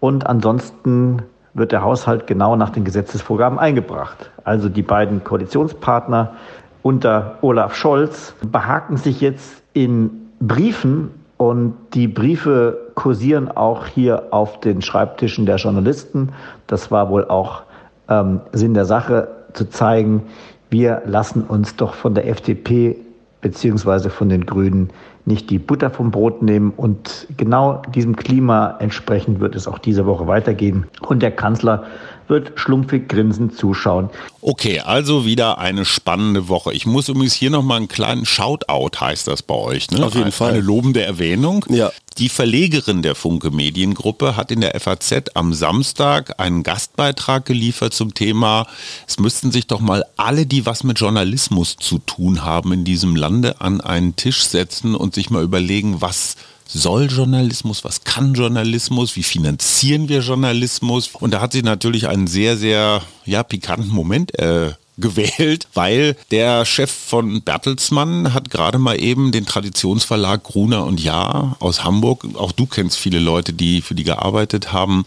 und 0.00 0.26
ansonsten 0.26 1.22
wird 1.52 1.72
der 1.72 1.82
Haushalt 1.82 2.26
genau 2.26 2.56
nach 2.56 2.70
den 2.70 2.84
Gesetzesvorgaben 2.84 3.58
eingebracht. 3.58 4.30
Also 4.44 4.70
die 4.70 4.82
beiden 4.82 5.22
Koalitionspartner 5.22 6.34
unter 6.82 7.36
Olaf 7.42 7.74
Scholz 7.74 8.34
behaken 8.50 8.96
sich 8.96 9.20
jetzt 9.20 9.62
in 9.74 10.30
Briefen 10.40 11.10
und 11.36 11.74
die 11.92 12.08
Briefe 12.08 12.78
kursieren 12.94 13.50
auch 13.54 13.86
hier 13.86 14.28
auf 14.30 14.60
den 14.60 14.80
Schreibtischen 14.80 15.44
der 15.44 15.56
Journalisten. 15.56 16.30
Das 16.66 16.90
war 16.90 17.10
wohl 17.10 17.26
auch 17.26 17.62
ähm, 18.10 18.40
Sinn 18.52 18.74
der 18.74 18.84
Sache 18.84 19.28
zu 19.54 19.68
zeigen, 19.70 20.22
wir 20.68 21.02
lassen 21.06 21.42
uns 21.42 21.76
doch 21.76 21.94
von 21.94 22.14
der 22.14 22.28
FDP 22.28 22.96
beziehungsweise 23.40 24.10
von 24.10 24.28
den 24.28 24.44
Grünen 24.44 24.90
nicht 25.24 25.50
die 25.50 25.58
Butter 25.58 25.90
vom 25.90 26.10
Brot 26.10 26.42
nehmen. 26.42 26.72
Und 26.76 27.26
genau 27.36 27.82
diesem 27.94 28.16
Klima 28.16 28.76
entsprechend 28.80 29.40
wird 29.40 29.54
es 29.54 29.66
auch 29.66 29.78
diese 29.78 30.06
Woche 30.06 30.26
weitergehen. 30.26 30.86
Und 31.00 31.22
der 31.22 31.30
Kanzler 31.30 31.84
wird 32.28 32.52
schlumpfig 32.54 33.08
grinsend 33.08 33.56
zuschauen. 33.56 34.08
Okay, 34.40 34.80
also 34.80 35.26
wieder 35.26 35.58
eine 35.58 35.84
spannende 35.84 36.48
Woche. 36.48 36.72
Ich 36.72 36.86
muss 36.86 37.08
übrigens 37.08 37.34
hier 37.34 37.50
nochmal 37.50 37.78
einen 37.78 37.88
kleinen 37.88 38.24
Shoutout, 38.24 39.00
heißt 39.00 39.26
das 39.26 39.42
bei 39.42 39.54
euch. 39.54 39.90
Ne? 39.90 40.04
Auf 40.06 40.12
jeden 40.12 40.24
eine, 40.24 40.32
Fall. 40.32 40.52
Eine 40.52 40.60
lobende 40.60 41.02
Erwähnung. 41.02 41.64
Ja. 41.68 41.90
Die 42.20 42.28
Verlegerin 42.28 43.00
der 43.00 43.14
Funke 43.14 43.50
Mediengruppe 43.50 44.36
hat 44.36 44.50
in 44.50 44.60
der 44.60 44.78
FAZ 44.78 45.30
am 45.32 45.54
Samstag 45.54 46.38
einen 46.38 46.62
Gastbeitrag 46.62 47.46
geliefert 47.46 47.94
zum 47.94 48.12
Thema, 48.12 48.66
es 49.08 49.18
müssten 49.18 49.50
sich 49.50 49.66
doch 49.66 49.80
mal 49.80 50.04
alle, 50.18 50.44
die 50.44 50.66
was 50.66 50.84
mit 50.84 51.00
Journalismus 51.00 51.76
zu 51.76 51.98
tun 51.98 52.44
haben 52.44 52.74
in 52.74 52.84
diesem 52.84 53.16
Lande, 53.16 53.62
an 53.62 53.80
einen 53.80 54.16
Tisch 54.16 54.42
setzen 54.42 54.94
und 54.94 55.14
sich 55.14 55.30
mal 55.30 55.42
überlegen, 55.42 56.02
was 56.02 56.36
soll 56.66 57.06
Journalismus, 57.10 57.84
was 57.84 58.04
kann 58.04 58.34
Journalismus, 58.34 59.16
wie 59.16 59.22
finanzieren 59.22 60.10
wir 60.10 60.20
Journalismus. 60.20 61.08
Und 61.18 61.32
da 61.32 61.40
hat 61.40 61.52
sie 61.52 61.62
natürlich 61.62 62.06
einen 62.06 62.26
sehr, 62.26 62.58
sehr 62.58 63.00
ja, 63.24 63.42
pikanten 63.42 63.88
Moment 63.88 64.38
äh, 64.38 64.72
gewählt, 65.00 65.68
weil 65.74 66.16
der 66.30 66.64
Chef 66.64 66.90
von 66.90 67.42
Bertelsmann 67.42 68.34
hat 68.34 68.50
gerade 68.50 68.78
mal 68.78 69.00
eben 69.00 69.32
den 69.32 69.46
Traditionsverlag 69.46 70.42
Gruner 70.42 70.84
und 70.84 71.00
Jahr 71.00 71.56
aus 71.60 71.84
Hamburg, 71.84 72.24
auch 72.34 72.52
du 72.52 72.66
kennst 72.66 72.96
viele 72.96 73.18
Leute, 73.18 73.52
die 73.52 73.82
für 73.82 73.94
die 73.94 74.04
gearbeitet 74.04 74.72
haben, 74.72 75.04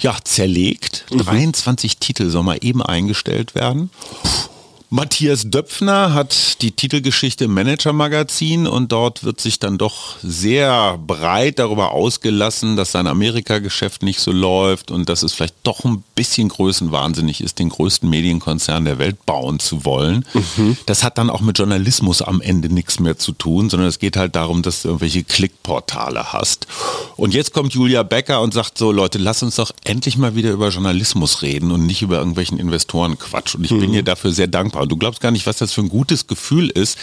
ja, 0.00 0.16
zerlegt. 0.24 1.06
Mhm. 1.10 1.18
23 1.18 1.98
Titel 1.98 2.30
soll 2.30 2.42
mal 2.42 2.58
eben 2.60 2.82
eingestellt 2.82 3.54
werden. 3.54 3.90
Puh 4.22 4.57
Matthias 4.90 5.50
Döpfner 5.50 6.14
hat 6.14 6.62
die 6.62 6.72
Titelgeschichte 6.72 7.46
Manager 7.46 7.92
Magazin 7.92 8.66
und 8.66 8.90
dort 8.90 9.22
wird 9.22 9.38
sich 9.38 9.58
dann 9.58 9.76
doch 9.76 10.16
sehr 10.22 10.96
breit 10.96 11.58
darüber 11.58 11.92
ausgelassen, 11.92 12.74
dass 12.76 12.92
sein 12.92 13.06
Amerika-Geschäft 13.06 14.02
nicht 14.02 14.18
so 14.18 14.32
läuft 14.32 14.90
und 14.90 15.10
dass 15.10 15.22
es 15.22 15.34
vielleicht 15.34 15.56
doch 15.62 15.84
ein 15.84 16.02
bisschen 16.14 16.48
größenwahnsinnig 16.48 17.42
ist, 17.42 17.58
den 17.58 17.68
größten 17.68 18.08
Medienkonzern 18.08 18.86
der 18.86 18.98
Welt 18.98 19.26
bauen 19.26 19.60
zu 19.60 19.84
wollen. 19.84 20.24
Mhm. 20.32 20.78
Das 20.86 21.04
hat 21.04 21.18
dann 21.18 21.28
auch 21.28 21.42
mit 21.42 21.58
Journalismus 21.58 22.22
am 22.22 22.40
Ende 22.40 22.72
nichts 22.72 22.98
mehr 22.98 23.18
zu 23.18 23.32
tun, 23.32 23.68
sondern 23.68 23.90
es 23.90 23.98
geht 23.98 24.16
halt 24.16 24.36
darum, 24.36 24.62
dass 24.62 24.80
du 24.80 24.88
irgendwelche 24.88 25.22
Klickportale 25.22 26.32
hast. 26.32 26.66
Und 27.16 27.34
jetzt 27.34 27.52
kommt 27.52 27.74
Julia 27.74 28.04
Becker 28.04 28.40
und 28.40 28.54
sagt 28.54 28.78
so, 28.78 28.90
Leute, 28.90 29.18
lass 29.18 29.42
uns 29.42 29.56
doch 29.56 29.70
endlich 29.84 30.16
mal 30.16 30.34
wieder 30.34 30.50
über 30.50 30.70
Journalismus 30.70 31.42
reden 31.42 31.72
und 31.72 31.84
nicht 31.84 32.00
über 32.00 32.16
irgendwelchen 32.16 32.58
Investorenquatsch. 32.58 33.54
Und 33.54 33.64
ich 33.64 33.70
mhm. 33.70 33.80
bin 33.80 33.92
ihr 33.92 34.02
dafür 34.02 34.32
sehr 34.32 34.46
dankbar 34.46 34.77
dankbar. 34.78 34.86
Du 34.86 34.96
glaubst 34.96 35.20
gar 35.20 35.30
nicht, 35.30 35.46
was 35.46 35.58
das 35.58 35.72
für 35.72 35.80
ein 35.80 35.88
gutes 35.88 36.26
Gefühl 36.26 36.70
ist, 36.70 36.98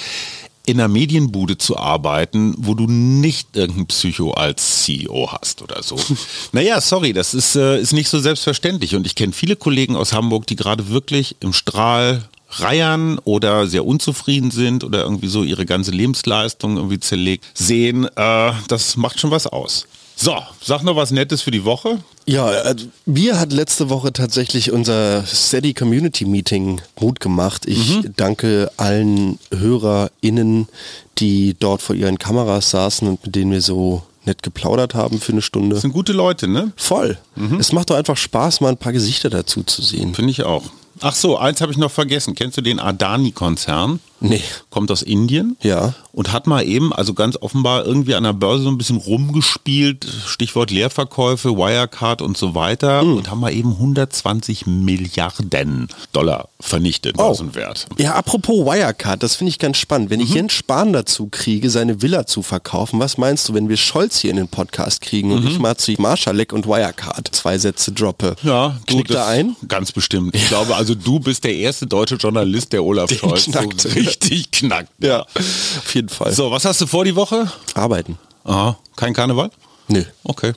in 0.65 0.79
einer 0.79 0.87
Medienbude 0.87 1.59
zu 1.59 1.77
arbeiten, 1.77 2.55
wo 2.57 2.73
du 2.73 2.87
nicht 2.87 3.55
irgendeinen 3.55 3.85
Psycho 3.85 4.31
als 4.31 4.83
CEO 4.83 5.31
hast 5.31 5.61
oder 5.61 5.83
so. 5.83 5.95
naja, 6.53 6.81
sorry, 6.81 7.13
das 7.13 7.35
ist, 7.35 7.55
äh, 7.55 7.79
ist 7.79 7.93
nicht 7.93 8.09
so 8.09 8.19
selbstverständlich. 8.19 8.95
Und 8.95 9.05
ich 9.05 9.13
kenne 9.13 9.33
viele 9.33 9.55
Kollegen 9.55 9.95
aus 9.95 10.13
Hamburg, 10.13 10.47
die 10.47 10.55
gerade 10.55 10.89
wirklich 10.89 11.35
im 11.39 11.53
Strahl 11.53 12.27
reiern 12.49 13.19
oder 13.25 13.67
sehr 13.67 13.85
unzufrieden 13.85 14.49
sind 14.49 14.83
oder 14.83 15.03
irgendwie 15.03 15.27
so 15.27 15.43
ihre 15.43 15.65
ganze 15.65 15.91
Lebensleistung 15.91 16.77
irgendwie 16.77 16.99
zerlegt 16.99 17.45
sehen. 17.53 18.05
Äh, 18.15 18.51
das 18.67 18.97
macht 18.97 19.19
schon 19.19 19.29
was 19.29 19.45
aus. 19.45 19.85
So, 20.15 20.35
sag 20.61 20.83
noch 20.83 20.95
was 20.95 21.11
Nettes 21.11 21.41
für 21.41 21.51
die 21.51 21.65
Woche. 21.65 21.99
Ja, 22.25 22.45
also 22.45 22.87
mir 23.05 23.39
hat 23.39 23.51
letzte 23.51 23.89
Woche 23.89 24.13
tatsächlich 24.13 24.71
unser 24.71 25.25
Steady 25.25 25.73
Community 25.73 26.25
Meeting 26.25 26.81
Mut 26.99 27.19
gemacht. 27.19 27.65
Ich 27.67 27.97
mhm. 27.97 28.13
danke 28.15 28.71
allen 28.77 29.37
HörerInnen, 29.51 30.67
die 31.17 31.55
dort 31.59 31.81
vor 31.81 31.95
ihren 31.95 32.17
Kameras 32.17 32.71
saßen 32.71 33.07
und 33.07 33.25
mit 33.25 33.35
denen 33.35 33.51
wir 33.51 33.61
so 33.61 34.03
nett 34.25 34.41
geplaudert 34.41 34.95
haben 34.95 35.19
für 35.19 35.33
eine 35.33 35.41
Stunde. 35.41 35.75
Das 35.75 35.81
sind 35.81 35.93
gute 35.93 36.13
Leute, 36.13 36.47
ne? 36.47 36.71
Voll. 36.75 37.17
Mhm. 37.35 37.59
Es 37.59 37.71
macht 37.71 37.89
doch 37.89 37.95
einfach 37.95 38.17
Spaß, 38.17 38.61
mal 38.61 38.69
ein 38.69 38.77
paar 38.77 38.93
Gesichter 38.93 39.29
dazu 39.29 39.63
zu 39.63 39.81
sehen. 39.81 40.15
Finde 40.15 40.31
ich 40.31 40.43
auch. 40.43 40.63
Ach 41.01 41.13
so, 41.13 41.37
eins 41.37 41.61
habe 41.61 41.71
ich 41.71 41.77
noch 41.77 41.91
vergessen. 41.91 42.35
Kennst 42.35 42.57
du 42.57 42.61
den 42.61 42.79
Adani-Konzern? 42.79 43.99
Nee. 44.19 44.41
Kommt 44.69 44.91
aus 44.91 45.01
Indien. 45.01 45.57
Ja. 45.61 45.93
Und 46.11 46.31
hat 46.31 46.47
mal 46.47 46.65
eben, 46.65 46.93
also 46.93 47.13
ganz 47.13 47.37
offenbar 47.41 47.85
irgendwie 47.85 48.15
an 48.15 48.23
der 48.23 48.33
Börse 48.33 48.63
so 48.63 48.69
ein 48.69 48.77
bisschen 48.77 48.97
rumgespielt, 48.97 50.05
Stichwort 50.25 50.71
Leerverkäufe, 50.71 51.57
Wirecard 51.57 52.21
und 52.21 52.37
so 52.37 52.55
weiter 52.55 53.03
mhm. 53.03 53.17
und 53.17 53.29
haben 53.29 53.41
mal 53.41 53.53
eben 53.53 53.71
120 53.71 54.65
Milliarden 54.65 55.89
Dollar 56.13 56.47
vernichtet, 56.59 57.15
oh. 57.17 57.35
Wert. 57.53 57.87
Ja, 57.97 58.15
apropos 58.15 58.65
Wirecard, 58.65 59.21
das 59.21 59.35
finde 59.35 59.49
ich 59.49 59.59
ganz 59.59 59.77
spannend. 59.77 60.09
Wenn 60.09 60.19
mhm. 60.19 60.25
ich 60.25 60.33
Jens 60.33 60.53
Spahn 60.53 60.93
dazu 60.93 61.27
kriege, 61.29 61.69
seine 61.69 62.01
Villa 62.01 62.25
zu 62.25 62.41
verkaufen, 62.41 62.99
was 62.99 63.17
meinst 63.17 63.49
du, 63.49 63.53
wenn 63.53 63.67
wir 63.67 63.77
Scholz 63.77 64.19
hier 64.19 64.31
in 64.31 64.37
den 64.37 64.47
Podcast 64.47 65.01
kriegen 65.01 65.31
und 65.31 65.43
mhm. 65.43 65.49
ich 65.49 65.59
mal 65.59 65.75
zu 65.75 65.93
Marschalek 65.97 66.53
und 66.53 66.65
Wirecard 66.65 67.27
zwei 67.33 67.57
Sätze 67.57 67.91
droppe? 67.91 68.35
Ja, 68.43 68.79
knickt 68.87 69.11
er 69.11 69.27
ein? 69.27 69.55
Ganz 69.67 69.91
bestimmt. 69.91 70.33
Ich 70.33 70.47
glaube, 70.47 70.75
also 70.75 70.95
du 70.95 71.19
bist 71.19 71.43
der 71.43 71.55
erste 71.55 71.87
deutsche 71.87 72.15
Journalist, 72.15 72.71
der 72.71 72.83
Olaf 72.83 73.09
Den 73.09 73.17
Scholz 73.19 73.45
knackt. 73.45 73.81
so 73.81 73.89
richtig 74.07 74.51
knackt. 74.51 74.89
Ja, 74.99 75.21
auf 75.21 75.95
jeden 75.95 76.09
Fall. 76.09 76.31
So, 76.33 76.51
was 76.51 76.65
hast 76.65 76.81
du 76.81 76.87
vor 76.87 77.05
die 77.05 77.15
Woche? 77.15 77.51
Arbeiten. 77.73 78.17
Aha, 78.43 78.77
kein 78.95 79.13
Karneval? 79.13 79.49
Nö. 79.87 80.03
Okay. 80.23 80.53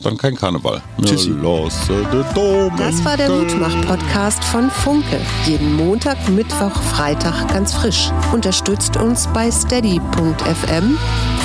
Dann 0.00 0.16
kein 0.16 0.36
Karneval. 0.36 0.80
Tschüssi. 1.04 1.34
Das 1.40 3.04
war 3.04 3.16
der 3.16 3.28
Mutmach-Podcast 3.30 4.44
von 4.44 4.70
Funke. 4.70 5.20
Jeden 5.44 5.74
Montag, 5.74 6.28
Mittwoch, 6.28 6.80
Freitag 6.94 7.48
ganz 7.48 7.74
frisch. 7.74 8.10
Unterstützt 8.32 8.96
uns 8.96 9.26
bei 9.34 9.50
steady.fm, 9.50 10.96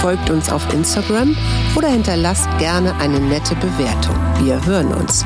folgt 0.01 0.29
uns 0.29 0.51
auf 0.51 0.71
Instagram 0.71 1.35
oder 1.75 1.89
hinterlasst 1.89 2.47
gerne 2.59 2.93
eine 2.97 3.19
nette 3.19 3.55
Bewertung. 3.55 4.15
Wir 4.43 4.63
hören 4.65 4.93
uns. 4.93 5.25